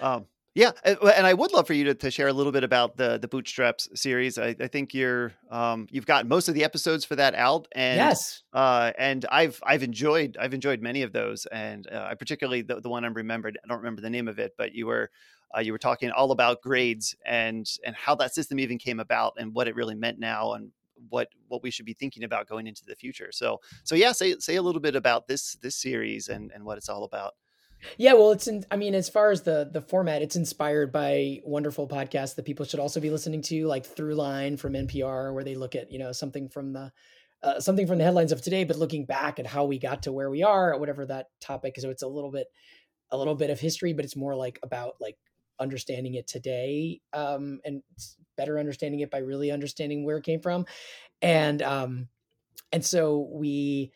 [0.00, 2.96] Um, yeah, and I would love for you to, to share a little bit about
[2.96, 4.38] the the Bootstraps series.
[4.38, 7.96] I, I think you're um, you've got most of the episodes for that out, and
[7.96, 12.62] yes, uh, and I've I've enjoyed I've enjoyed many of those, and uh, I particularly
[12.62, 13.58] the, the one I'm remembered.
[13.64, 15.10] I don't remember the name of it, but you were
[15.56, 19.34] uh, you were talking all about grades and and how that system even came about
[19.38, 20.70] and what it really meant now and
[21.08, 23.30] what what we should be thinking about going into the future.
[23.32, 26.78] So so yeah, say say a little bit about this this series and and what
[26.78, 27.34] it's all about.
[27.98, 28.64] Yeah, well, it's in.
[28.70, 32.64] I mean, as far as the the format, it's inspired by wonderful podcasts that people
[32.66, 36.12] should also be listening to, like Throughline from NPR, where they look at you know
[36.12, 36.92] something from the
[37.42, 40.12] uh, something from the headlines of today, but looking back at how we got to
[40.12, 41.74] where we are, or whatever that topic.
[41.78, 42.46] So it's a little bit
[43.10, 45.16] a little bit of history, but it's more like about like
[45.60, 47.82] understanding it today um, and
[48.36, 50.66] better understanding it by really understanding where it came from,
[51.22, 52.08] and um,
[52.72, 53.92] and so we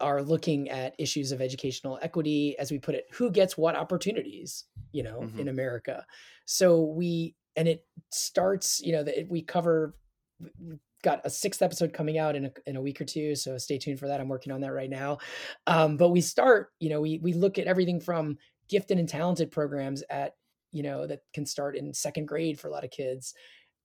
[0.00, 4.64] are looking at issues of educational equity as we put it who gets what opportunities
[4.92, 5.38] you know mm-hmm.
[5.38, 6.04] in america.
[6.46, 9.94] So we and it starts you know that we cover
[10.40, 13.56] we've got a sixth episode coming out in a, in a week or two so
[13.58, 14.20] stay tuned for that.
[14.20, 15.18] I'm working on that right now.
[15.66, 18.38] Um, but we start you know we we look at everything from
[18.68, 20.34] gifted and talented programs at
[20.72, 23.34] you know that can start in second grade for a lot of kids.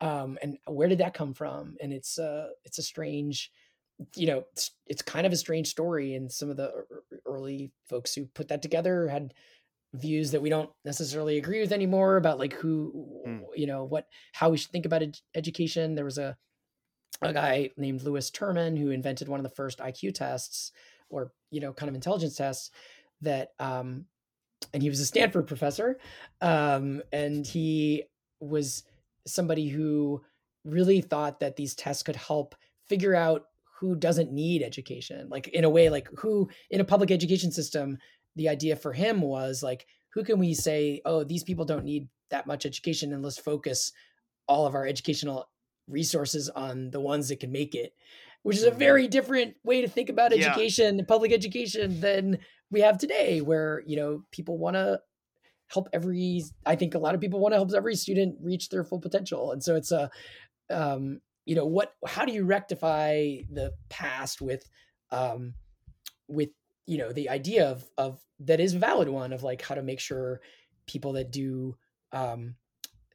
[0.02, 1.76] Um, and where did that come from?
[1.82, 3.52] And it's uh it's a strange
[4.16, 6.16] you know, it's, it's kind of a strange story.
[6.16, 6.72] And some of the
[7.26, 9.34] early folks who put that together had
[9.94, 13.42] views that we don't necessarily agree with anymore about like who, mm.
[13.56, 15.96] you know, what, how we should think about ed- education.
[15.96, 16.36] There was a,
[17.22, 20.72] a guy named Lewis Terman who invented one of the first IQ tests
[21.10, 22.72] or, you know, kind of intelligence tests
[23.22, 24.06] that, um,
[24.74, 26.00] and he was a Stanford professor.
[26.42, 28.04] Um, and he
[28.40, 28.84] was
[29.28, 30.22] somebody who
[30.66, 32.56] really thought that these tests could help
[32.88, 33.46] figure out
[33.80, 37.98] who doesn't need education like in a way like who in a public education system
[38.36, 42.08] the idea for him was like who can we say oh these people don't need
[42.30, 43.92] that much education and let's focus
[44.48, 45.50] all of our educational
[45.88, 47.94] resources on the ones that can make it
[48.44, 48.80] which is a mm-hmm.
[48.80, 51.06] very different way to think about education yeah.
[51.08, 52.38] public education than
[52.72, 55.00] we have today where you know people want to
[55.68, 58.84] help every i think a lot of people want to help every student reach their
[58.84, 60.10] full potential and so it's a
[60.70, 64.68] um, you know what how do you rectify the past with
[65.12, 65.54] um
[66.28, 66.50] with
[66.86, 69.84] you know the idea of of that is a valid one of like how to
[69.84, 70.42] make sure
[70.86, 71.76] people that do
[72.12, 72.56] um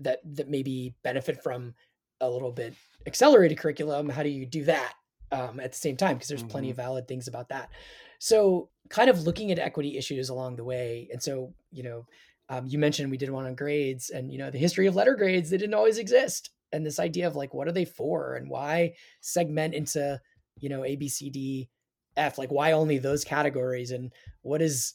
[0.00, 1.74] that that maybe benefit from
[2.20, 2.74] a little bit
[3.06, 4.94] accelerated curriculum how do you do that
[5.32, 6.14] um at the same time?
[6.14, 6.50] Because there's mm-hmm.
[6.50, 7.70] plenty of valid things about that.
[8.18, 12.06] So kind of looking at equity issues along the way and so you know
[12.50, 15.14] um, you mentioned we did one on grades and you know the history of letter
[15.14, 18.48] grades they didn't always exist and this idea of like what are they for and
[18.50, 20.20] why segment into
[20.58, 21.68] you know a b c d
[22.16, 22.38] f?
[22.38, 23.90] Like why only those categories?
[23.90, 24.12] And
[24.42, 24.94] what is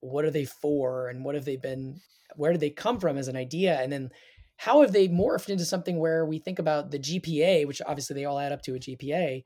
[0.00, 1.08] what are they for?
[1.08, 2.00] And what have they been
[2.36, 3.80] where did they come from as an idea?
[3.80, 4.10] And then
[4.56, 8.24] how have they morphed into something where we think about the GPA which obviously they
[8.24, 9.44] all add up to a GPA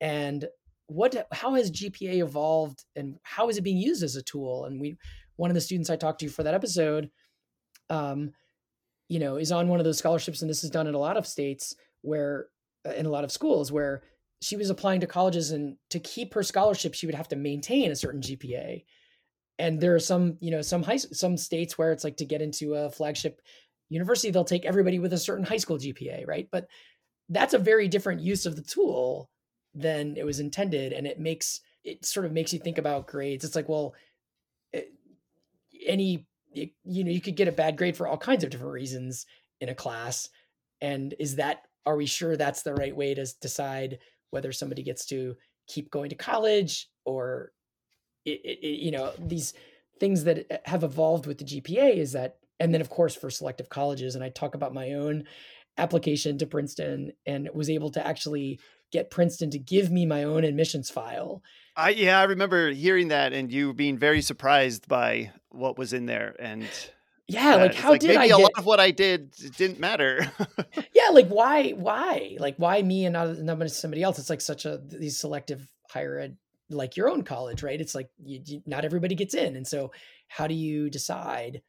[0.00, 0.46] and
[0.88, 4.64] what how has GPA evolved and how is it being used as a tool?
[4.64, 4.96] And we
[5.36, 7.10] one of the students I talked to for that episode
[7.90, 8.32] um
[9.08, 11.16] you know is on one of those scholarships and this is done in a lot
[11.16, 12.46] of states where
[12.86, 14.02] uh, in a lot of schools where
[14.40, 17.90] she was applying to colleges and to keep her scholarship she would have to maintain
[17.90, 18.84] a certain GPA
[19.58, 22.42] and there are some you know some high some states where it's like to get
[22.42, 23.40] into a flagship
[23.88, 26.48] university they'll take everybody with a certain high school gpa right?
[26.50, 26.66] But
[27.28, 29.30] that's a very different use of the tool
[29.74, 33.44] than it was intended and it makes it sort of makes you think about grades.
[33.44, 33.94] It's like well
[34.72, 34.92] it,
[35.72, 36.26] eh, any
[36.84, 39.26] you know you could get a bad grade for all kinds of different reasons
[39.60, 40.28] in a class
[40.80, 43.98] and is that are we sure that's the right way to decide
[44.30, 45.34] whether somebody gets to
[45.68, 47.52] keep going to college or
[48.24, 49.54] it, it, you know these
[50.00, 53.30] things that uh, have evolved with the GPA is that and then of course for
[53.30, 55.24] selective colleges and I talk about my own
[55.78, 58.58] application to Princeton and was able to actually
[58.92, 61.42] get Princeton to give me my own admissions file.
[61.76, 66.06] I yeah, I remember hearing that and you being very surprised by what was in
[66.06, 66.66] there and
[67.28, 68.38] yeah, uh, like how like did maybe I a get...
[68.38, 70.30] lot of what I did didn't matter.
[70.94, 72.36] yeah, like why why?
[72.38, 74.18] Like why me and not, not somebody else?
[74.18, 76.36] It's like such a these selective higher ed
[76.70, 77.80] like your own college, right?
[77.80, 79.92] It's like you, you, not everybody gets in, and so
[80.28, 81.62] how do you decide?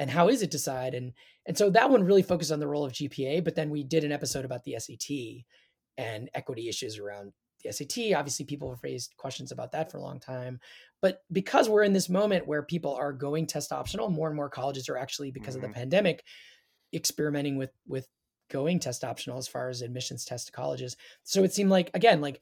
[0.00, 0.94] And how is it decide?
[0.94, 1.12] And
[1.46, 4.02] and so that one really focused on the role of GPA, but then we did
[4.02, 5.44] an episode about the SAT
[5.98, 7.32] and equity issues around
[7.62, 8.14] the SAT.
[8.16, 10.60] Obviously, people have raised questions about that for a long time.
[11.00, 14.50] But because we're in this moment where people are going test optional, more and more
[14.50, 15.56] colleges are actually, because mm-hmm.
[15.56, 15.80] of the mm-hmm.
[15.80, 16.24] pandemic,
[16.92, 18.06] experimenting with with
[18.50, 20.96] going test optional as far as admissions test to colleges.
[21.24, 22.40] So it seemed like again, like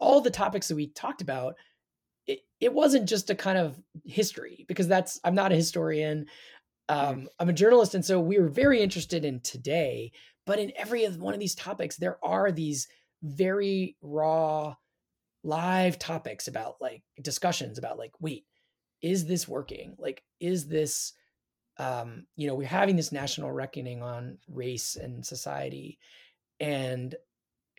[0.00, 1.54] all the topics that we talked about,
[2.26, 6.26] it, it wasn't just a kind of history because that's I'm not a historian.
[6.88, 7.26] Um, mm.
[7.38, 10.12] I'm a journalist, and so we were very interested in today.
[10.46, 12.88] But in every one of these topics, there are these
[13.22, 14.76] very raw,
[15.42, 18.46] live topics about like discussions about like, wait,
[19.02, 19.94] is this working?
[19.98, 21.12] Like, is this,
[21.78, 25.98] um, you know, we're having this national reckoning on race and society,
[26.60, 27.14] and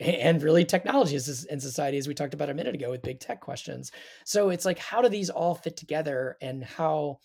[0.00, 1.16] and really technology
[1.50, 3.90] and society as we talked about a minute ago with big tech questions
[4.24, 7.18] so it's like how do these all fit together and how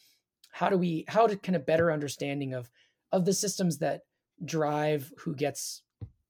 [0.52, 2.70] how do we how to kind of better understanding of
[3.12, 4.02] of the systems that
[4.46, 5.82] drive who gets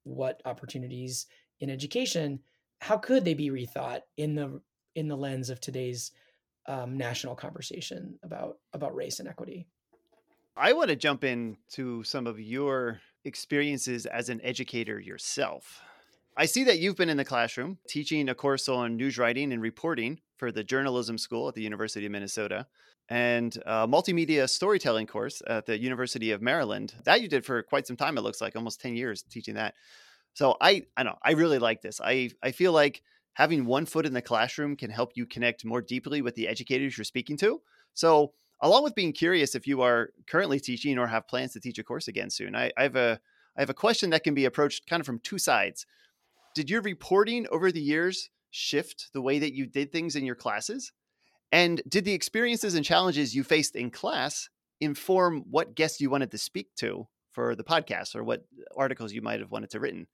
[0.04, 1.28] what opportunities
[1.60, 2.40] in education
[2.84, 4.60] how could they be rethought in the
[4.96, 6.12] in the lens of today's
[6.68, 9.66] um, national conversation about about race and equity?
[10.58, 15.82] I want to jump into some of your experiences as an educator yourself.
[16.36, 19.62] I see that you've been in the classroom teaching a course on news writing and
[19.62, 22.68] reporting for the journalism school at the University of Minnesota
[23.08, 26.94] and a multimedia storytelling course at the University of Maryland.
[27.06, 29.74] That you did for quite some time, it looks like almost 10 years teaching that.
[30.34, 32.02] So I I know I really like this.
[32.04, 33.04] I I feel like
[33.36, 36.98] having one foot in the classroom can help you connect more deeply with the educators
[36.98, 37.62] you're speaking to.
[37.94, 41.80] So along with being curious if you are currently teaching or have plans to teach
[41.80, 43.22] a course again soon, I, I have a
[43.56, 45.86] I have a question that can be approached kind of from two sides
[46.54, 50.36] did your reporting over the years shift the way that you did things in your
[50.36, 50.92] classes?
[51.52, 54.50] And did the experiences and challenges you faced in class
[54.80, 58.46] inform what guests you wanted to speak to for the podcast or what
[58.76, 60.08] articles you might have wanted to written?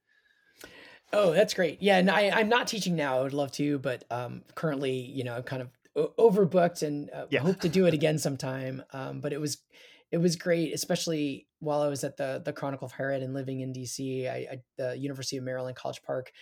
[1.12, 1.82] Oh, that's great.
[1.82, 3.18] Yeah, and I, am not teaching now.
[3.18, 7.26] I would love to, but um, currently, you know, I'm kind of overbooked and uh,
[7.30, 7.40] yeah.
[7.40, 8.82] hope to do it again sometime.
[8.92, 9.58] Um, but it was
[10.12, 13.34] it was great, especially while I was at the the Chronicle of Higher Ed and
[13.34, 14.30] living in DC.
[14.30, 16.32] I, I, the University of Maryland College Park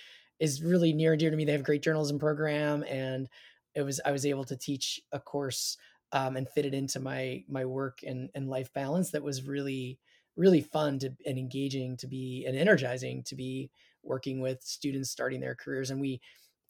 [0.41, 1.45] is really near and dear to me.
[1.45, 3.29] They have a great journalism program, and
[3.75, 5.77] it was I was able to teach a course
[6.13, 9.11] um, and fit it into my my work and and life balance.
[9.11, 9.99] That was really
[10.37, 13.71] really fun to and engaging to be and energizing to be
[14.03, 15.91] working with students starting their careers.
[15.91, 16.21] And we,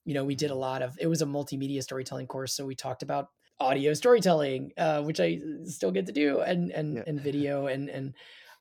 [0.04, 2.74] you know, we did a lot of it was a multimedia storytelling course, so we
[2.74, 3.28] talked about
[3.60, 7.02] audio storytelling, uh, which I still get to do, and and yeah.
[7.06, 8.14] and video, and and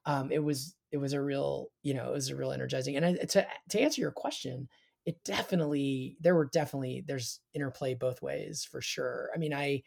[0.05, 2.95] um, it was it was a real you know it was a real energizing.
[2.97, 4.67] And I, to to answer your question,
[5.07, 9.29] it definitely there were definitely there's interplay both ways for sure.
[9.33, 9.81] I mean, I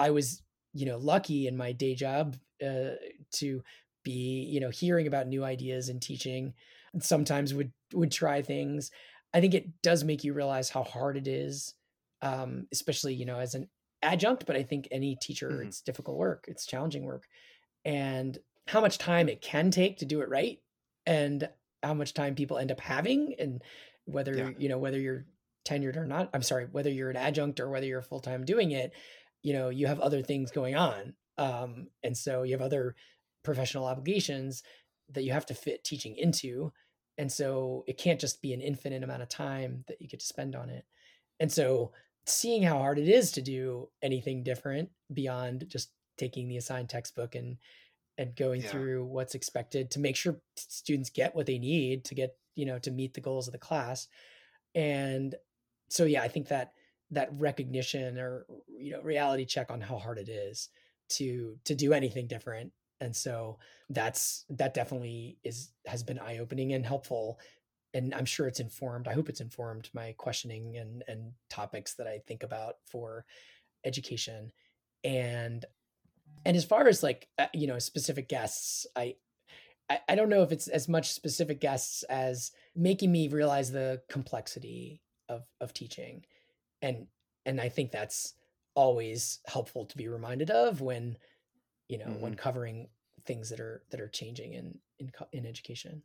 [0.00, 0.42] I was
[0.74, 2.96] you know lucky in my day job uh,
[3.34, 3.62] to
[4.02, 6.54] be you know hearing about new ideas and teaching.
[6.92, 8.90] And Sometimes would would try things.
[9.32, 11.74] I think it does make you realize how hard it is
[12.22, 13.68] um, especially you know as an
[14.02, 15.68] adjunct, but I think any teacher, mm-hmm.
[15.68, 17.24] it's difficult work, it's challenging work,
[17.84, 20.58] and how much time it can take to do it right,
[21.06, 21.48] and
[21.82, 23.62] how much time people end up having, and
[24.04, 24.50] whether yeah.
[24.58, 25.24] you know whether you're
[25.66, 26.30] tenured or not.
[26.32, 28.92] I'm sorry, whether you're an adjunct or whether you're full time doing it.
[29.42, 32.94] you know you have other things going on um, and so you have other
[33.42, 34.62] professional obligations
[35.10, 36.72] that you have to fit teaching into
[37.16, 40.26] and so it can't just be an infinite amount of time that you get to
[40.26, 40.84] spend on it
[41.40, 41.92] and so
[42.26, 47.34] seeing how hard it is to do anything different beyond just taking the assigned textbook
[47.34, 47.56] and
[48.18, 48.68] and going yeah.
[48.68, 52.78] through what's expected to make sure students get what they need to get you know
[52.80, 54.08] to meet the goals of the class.
[54.74, 55.34] And
[55.90, 56.72] so yeah i think that
[57.10, 60.68] that recognition or you know reality check on how hard it is
[61.08, 62.72] to to do anything different.
[63.00, 63.58] And so
[63.88, 67.38] that's that definitely is has been eye opening and helpful.
[67.94, 72.06] And i'm sure it's informed i hope it's informed my questioning and and topics that
[72.06, 73.24] i think about for
[73.84, 74.52] education.
[75.04, 75.64] And
[76.44, 79.16] and as far as like uh, you know specific guests I,
[79.88, 84.02] I i don't know if it's as much specific guests as making me realize the
[84.08, 86.24] complexity of of teaching
[86.82, 87.06] and
[87.46, 88.34] and i think that's
[88.74, 91.16] always helpful to be reminded of when
[91.88, 92.20] you know mm-hmm.
[92.20, 92.88] when covering
[93.24, 96.02] things that are that are changing in in in education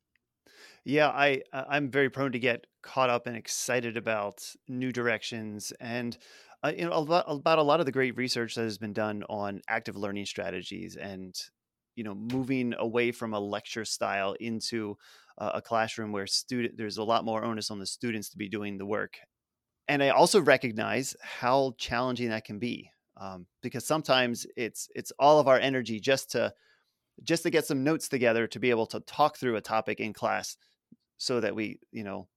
[0.84, 6.18] yeah i i'm very prone to get caught up and excited about new directions and
[6.64, 9.24] uh, you know about, about a lot of the great research that has been done
[9.30, 11.36] on active learning strategies and
[11.96, 14.98] you know moving away from a lecture style into
[15.38, 18.50] uh, a classroom where student there's a lot more onus on the students to be
[18.50, 19.18] doing the work.
[19.88, 25.40] And i also recognize how challenging that can be um, because sometimes it's it's all
[25.40, 26.54] of our energy just to
[27.24, 30.14] just to get some notes together to be able to talk through a topic in
[30.14, 30.58] class
[31.18, 32.28] so that we you know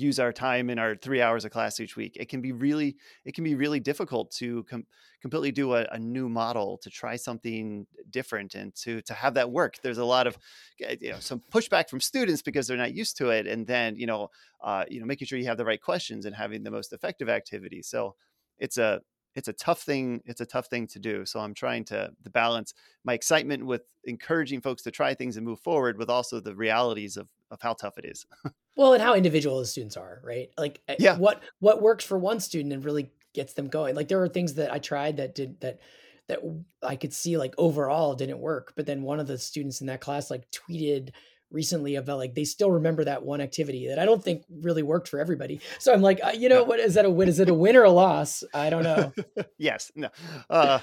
[0.00, 2.96] use our time in our three hours of class each week it can be really
[3.24, 4.86] it can be really difficult to com-
[5.24, 9.50] completely do a, a, new model to try something different and to to have that
[9.50, 9.76] work.
[9.82, 10.36] There's a lot of
[10.82, 13.96] eh, you know some pushback from students because they're not used to it and then
[13.96, 14.28] you know
[14.62, 17.30] uh, you know making sure you have the right questions and having the most effective
[17.30, 17.80] activity.
[17.80, 18.16] So
[18.58, 19.00] it's a
[19.34, 22.30] it's a tough thing it's a tough thing to do so i'm trying to, to
[22.30, 22.74] balance
[23.04, 27.16] my excitement with encouraging folks to try things and move forward with also the realities
[27.16, 28.26] of of how tough it is.
[28.76, 30.48] Well and how individual the students are right?
[30.58, 31.16] Like eh, yeah.
[31.16, 33.94] what what works for one student and really gets them going.
[33.94, 35.78] Like there are things that i tried that did that
[36.26, 36.40] that
[36.82, 40.00] i could see like overall didn't work but then one of the students in that
[40.00, 41.10] class like tweeted
[41.54, 45.08] recently about like they still remember that one activity that I don't think really worked
[45.08, 45.60] for everybody.
[45.78, 47.28] So I'm like, uh, you know, what is that a win?
[47.28, 48.42] Is it a win or a loss?
[48.52, 49.12] I don't know.
[49.58, 49.90] yes.
[49.94, 50.08] No.
[50.50, 50.80] Uh,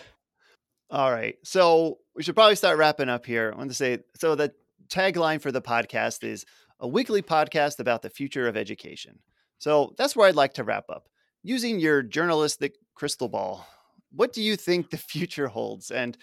[0.90, 1.36] all right.
[1.44, 3.52] So we should probably start wrapping up here.
[3.54, 4.54] I want to say so the
[4.88, 6.46] tagline for the podcast is
[6.80, 9.20] a weekly podcast about the future of education.
[9.60, 11.08] So that's where I'd like to wrap up.
[11.44, 13.68] Using your journalistic crystal ball,
[14.12, 15.92] what do you think the future holds?
[15.92, 16.18] And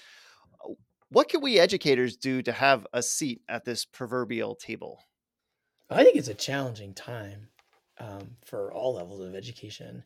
[1.11, 5.01] what can we educators do to have a seat at this proverbial table?
[5.91, 7.49] I think it's a challenging time
[7.99, 10.05] um, for all levels of education.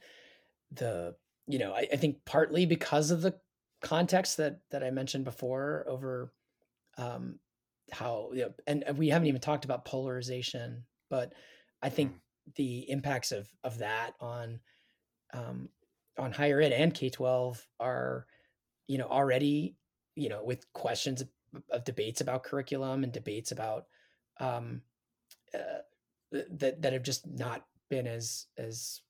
[0.73, 1.15] The
[1.47, 3.35] you know I, I, think partly because of the
[3.83, 6.33] context that that I mentioned before over
[6.97, 7.41] um,
[7.91, 11.33] how you know, and, we haven't even talked about polarization, but
[11.83, 12.55] I think mm.
[12.57, 14.61] the impacts of of that on
[15.35, 15.69] um,
[16.17, 18.27] on higher ed and K twelve are
[18.87, 19.77] you know already
[20.15, 21.29] you know, with questions of,
[21.71, 23.87] of debates about curriculum and debates about
[24.41, 24.83] um,
[25.55, 25.83] uh,
[26.51, 29.01] that that have just not been as as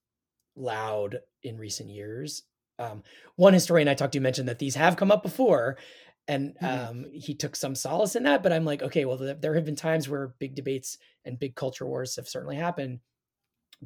[0.57, 2.43] loud in recent years.
[2.79, 3.03] Um,
[3.37, 5.79] one historian I talked to mentioned that these have come up before,
[6.27, 6.91] and mm-hmm.
[6.91, 8.43] um, he took some solace in that.
[8.43, 11.87] But I'm like, okay, well, there have been times where big debates and big culture
[11.87, 13.01] wars have certainly happened,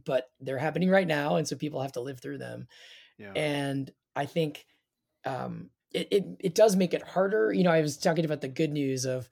[0.05, 2.69] but they're happening right now, and so people have to live through them.
[3.19, 3.33] Yeah.
[3.33, 4.64] And I think
[5.25, 7.53] um, it, it it does make it harder.
[7.53, 9.28] You know, I was talking about the good news of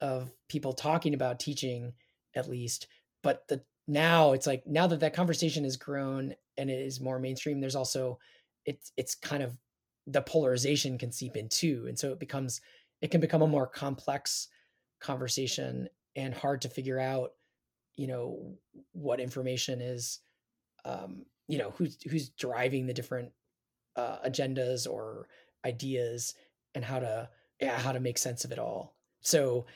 [0.00, 1.92] of people talking about teaching
[2.34, 2.86] at least,
[3.22, 7.18] but the now it's like now that that conversation has grown and it is more
[7.18, 8.18] mainstream, there's also
[8.64, 9.58] it's it's kind of
[10.06, 12.60] the polarization can seep in too, and so it becomes
[13.00, 14.48] it can become a more complex
[15.00, 17.32] conversation and hard to figure out,
[17.96, 18.54] you know,
[18.92, 20.20] what information is,
[20.84, 23.32] um, you know, who's who's driving the different
[23.96, 25.28] uh, agendas or
[25.64, 26.34] ideas
[26.74, 27.28] and how to
[27.60, 28.94] yeah, how to make sense of it all.
[29.20, 29.66] So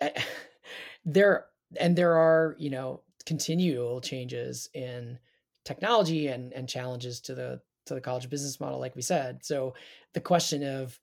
[0.00, 0.10] uh,
[1.04, 1.46] there
[1.78, 5.18] and there are you know continual changes in
[5.64, 9.74] technology and and challenges to the to the college business model like we said so
[10.14, 10.98] the question of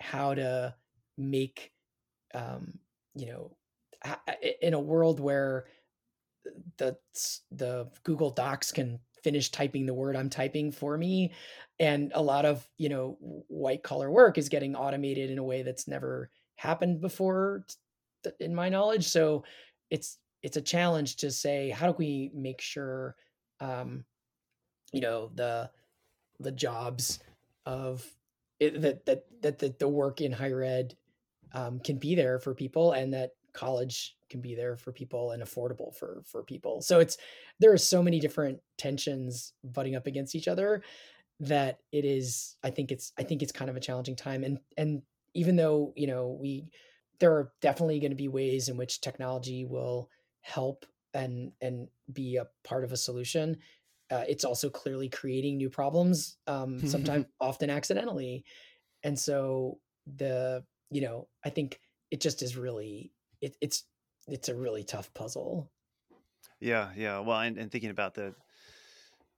[0.00, 0.74] how to
[1.16, 1.72] make
[2.34, 2.78] um
[3.14, 3.56] you know
[4.62, 5.66] in a world where
[6.78, 6.96] the
[7.52, 11.32] the google docs can finish typing the word I'm typing for me.
[11.78, 13.16] And a lot of, you know,
[13.48, 17.64] white collar work is getting automated in a way that's never happened before
[18.38, 19.08] in my knowledge.
[19.08, 19.44] So
[19.90, 23.16] it's it's a challenge to say how do we make sure
[23.60, 24.04] um,
[24.92, 25.70] you know, the
[26.40, 27.20] the jobs
[27.66, 28.06] of
[28.58, 30.96] it, that that that the, the work in higher ed
[31.52, 35.42] um, can be there for people, and that college can be there for people and
[35.42, 36.80] affordable for for people.
[36.80, 37.18] So it's
[37.58, 40.82] there are so many different tensions butting up against each other
[41.40, 42.56] that it is.
[42.62, 45.02] I think it's I think it's kind of a challenging time, and and
[45.34, 46.70] even though you know we
[47.18, 50.08] there are definitely going to be ways in which technology will
[50.40, 53.56] help and and be a part of a solution
[54.10, 58.44] uh, it's also clearly creating new problems um, sometimes often accidentally
[59.02, 59.78] and so
[60.16, 61.78] the you know i think
[62.10, 63.84] it just is really it, it's
[64.30, 65.70] it's a really tough puzzle.
[66.60, 68.34] Yeah yeah well and, and thinking about the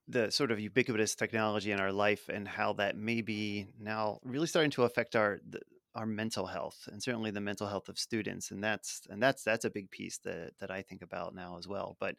[0.07, 4.47] the sort of ubiquitous technology in our life and how that may be now really
[4.47, 5.61] starting to affect our the,
[5.95, 9.63] our mental health and certainly the mental health of students and that's and that's that's
[9.63, 12.15] a big piece that that I think about now as well but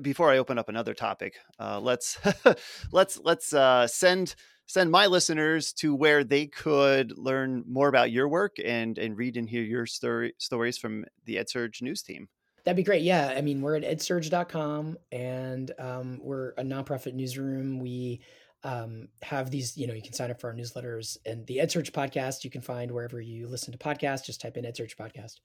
[0.00, 2.18] before I open up another topic uh, let's
[2.92, 4.34] let's let's uh, send
[4.66, 9.36] send my listeners to where they could learn more about your work and and read
[9.36, 12.28] and hear your story stories from the EdSurge news team
[12.64, 13.02] That'd be great.
[13.02, 13.34] Yeah.
[13.36, 17.80] I mean, we're at edsurge.com and um, we're a nonprofit newsroom.
[17.80, 18.20] We
[18.64, 21.90] um, have these, you know, you can sign up for our newsletters and the EdSurge
[21.90, 24.24] podcast you can find wherever you listen to podcasts.
[24.24, 25.40] Just type in EdSurge podcast.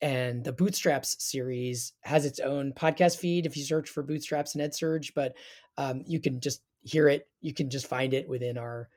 [0.00, 4.64] And the Bootstraps series has its own podcast feed if you search for Bootstraps and
[4.64, 5.34] EdSurge, but
[5.76, 7.28] um, you can just hear it.
[7.40, 8.88] You can just find it within our,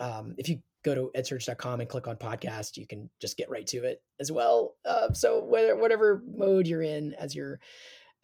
[0.00, 3.66] um, if you go to edsurge.com and click on podcast, you can just get right
[3.68, 4.74] to it as well.
[4.84, 7.60] Uh, so whether, whatever mode you're in as you're,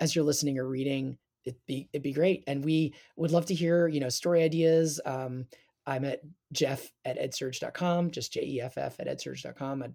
[0.01, 2.45] as you're listening or reading, it'd be it'd be great.
[2.47, 5.01] And we would love to hear, you know, story ideas.
[5.05, 5.47] Um,
[5.87, 6.21] I'm at
[6.53, 9.83] Jeff at edsurge.com, just J E F F at edsurge.com.
[9.83, 9.95] I'm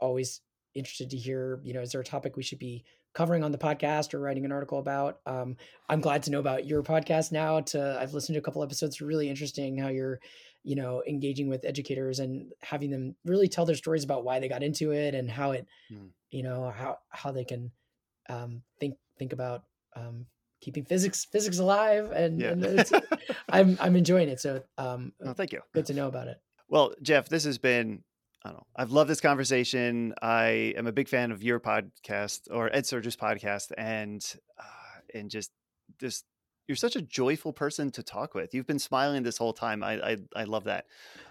[0.00, 0.40] always
[0.74, 2.84] interested to hear, you know, is there a topic we should be
[3.14, 5.20] covering on the podcast or writing an article about?
[5.26, 5.56] Um,
[5.88, 7.60] I'm glad to know about your podcast now.
[7.60, 10.20] To I've listened to a couple episodes, really interesting how you're,
[10.62, 14.48] you know, engaging with educators and having them really tell their stories about why they
[14.48, 16.10] got into it and how it, mm.
[16.30, 17.72] you know, how how they can
[18.28, 19.64] um, think think about
[19.96, 20.26] um,
[20.60, 22.50] keeping physics physics alive and, yeah.
[22.50, 22.90] and
[23.48, 24.40] I'm I'm enjoying it.
[24.40, 25.60] So um oh, thank you.
[25.72, 26.38] Good to know about it.
[26.68, 28.02] Well, Jeff, this has been
[28.44, 28.66] I don't know.
[28.76, 30.14] I've loved this conversation.
[30.22, 34.24] I am a big fan of your podcast or EdSurge's podcast and
[34.58, 35.50] uh, and just
[35.98, 36.24] just
[36.66, 38.54] you're such a joyful person to talk with.
[38.54, 39.82] You've been smiling this whole time.
[39.82, 40.86] I I, I love that,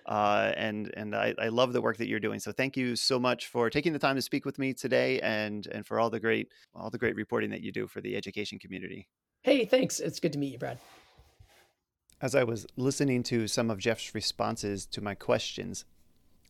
[0.05, 2.39] uh, and and I, I love the work that you're doing.
[2.39, 5.67] So thank you so much for taking the time to speak with me today, and
[5.67, 8.59] and for all the great all the great reporting that you do for the education
[8.59, 9.07] community.
[9.41, 9.99] Hey, thanks.
[9.99, 10.79] It's good to meet you, Brad.
[12.21, 15.83] As I was listening to some of Jeff's responses to my questions,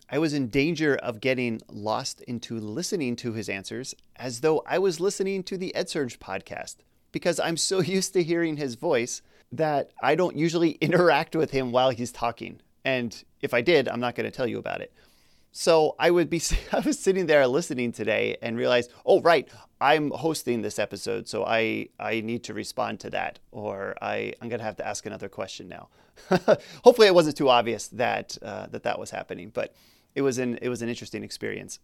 [0.09, 4.77] I was in danger of getting lost into listening to his answers as though I
[4.77, 6.75] was listening to the EdSurge podcast
[7.15, 9.21] because I'm so used to hearing his voice
[9.53, 12.59] that I don't usually interact with him while he's talking.
[12.83, 14.91] And if I did, I'm not going to tell you about it.
[15.53, 16.41] So I would be
[16.73, 19.47] I was sitting there listening today and realized, "Oh right,
[19.79, 24.49] I'm hosting this episode, so I I need to respond to that or I I'm
[24.49, 25.87] going to have to ask another question now."
[26.83, 29.73] Hopefully it wasn't too obvious that uh, that that was happening, but
[30.15, 31.79] it was an it was an interesting experience.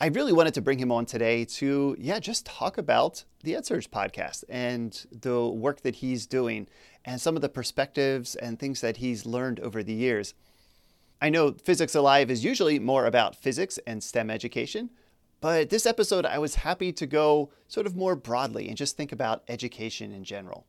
[0.00, 3.90] I really wanted to bring him on today to, yeah, just talk about the EdSurge
[3.90, 6.66] podcast and the work that he's doing
[7.04, 10.34] and some of the perspectives and things that he's learned over the years.
[11.22, 14.90] I know Physics Alive is usually more about physics and STEM education,
[15.40, 19.12] but this episode I was happy to go sort of more broadly and just think
[19.12, 20.66] about education in general.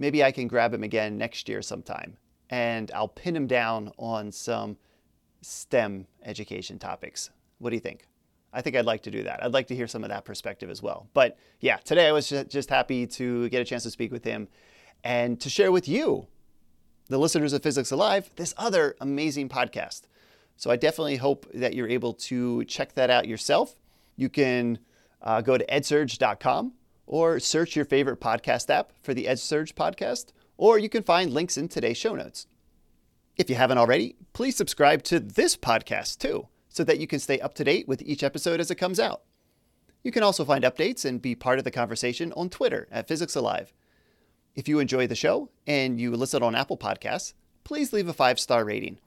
[0.00, 2.16] Maybe I can grab him again next year sometime
[2.50, 4.78] and I'll pin him down on some
[5.42, 7.30] STEM education topics.
[7.58, 8.07] What do you think?
[8.52, 9.42] I think I'd like to do that.
[9.42, 11.08] I'd like to hear some of that perspective as well.
[11.12, 14.48] But yeah, today I was just happy to get a chance to speak with him
[15.04, 16.26] and to share with you,
[17.08, 20.02] the listeners of Physics Alive, this other amazing podcast.
[20.56, 23.76] So I definitely hope that you're able to check that out yourself.
[24.16, 24.78] You can
[25.22, 26.72] uh, go to edsurge.com
[27.06, 31.56] or search your favorite podcast app for the EdSurge podcast, or you can find links
[31.56, 32.46] in today's show notes.
[33.36, 37.40] If you haven't already, please subscribe to this podcast too so that you can stay
[37.40, 39.22] up to date with each episode as it comes out.
[40.04, 43.34] You can also find updates and be part of the conversation on Twitter at Physics
[43.34, 43.72] Alive.
[44.54, 47.32] If you enjoy the show and you listen on Apple Podcasts,
[47.64, 49.00] please leave a five star rating.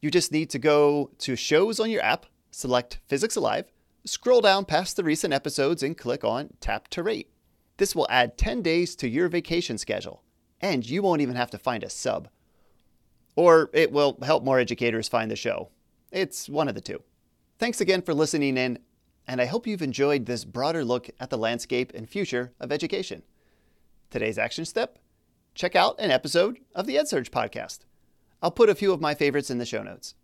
[0.00, 3.66] You just need to go to shows on your app, select Physics Alive,
[4.06, 7.30] scroll down past the recent episodes, and click on Tap to Rate.
[7.76, 10.22] This will add 10 days to your vacation schedule,
[10.62, 12.28] and you won't even have to find a sub.
[13.36, 15.68] Or it will help more educators find the show.
[16.10, 17.02] It's one of the two.
[17.58, 18.78] Thanks again for listening in,
[19.26, 23.24] and I hope you've enjoyed this broader look at the landscape and future of education.
[24.10, 25.00] Today's action step
[25.56, 27.80] check out an episode of the EdSurge podcast.
[28.40, 30.14] I'll put a few of my favorites in the show notes.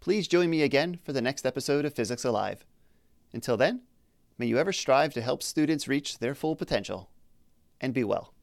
[0.00, 2.66] Please join me again for the next episode of Physics Alive.
[3.32, 3.82] Until then,
[4.36, 7.08] may you ever strive to help students reach their full potential
[7.80, 8.33] and be well.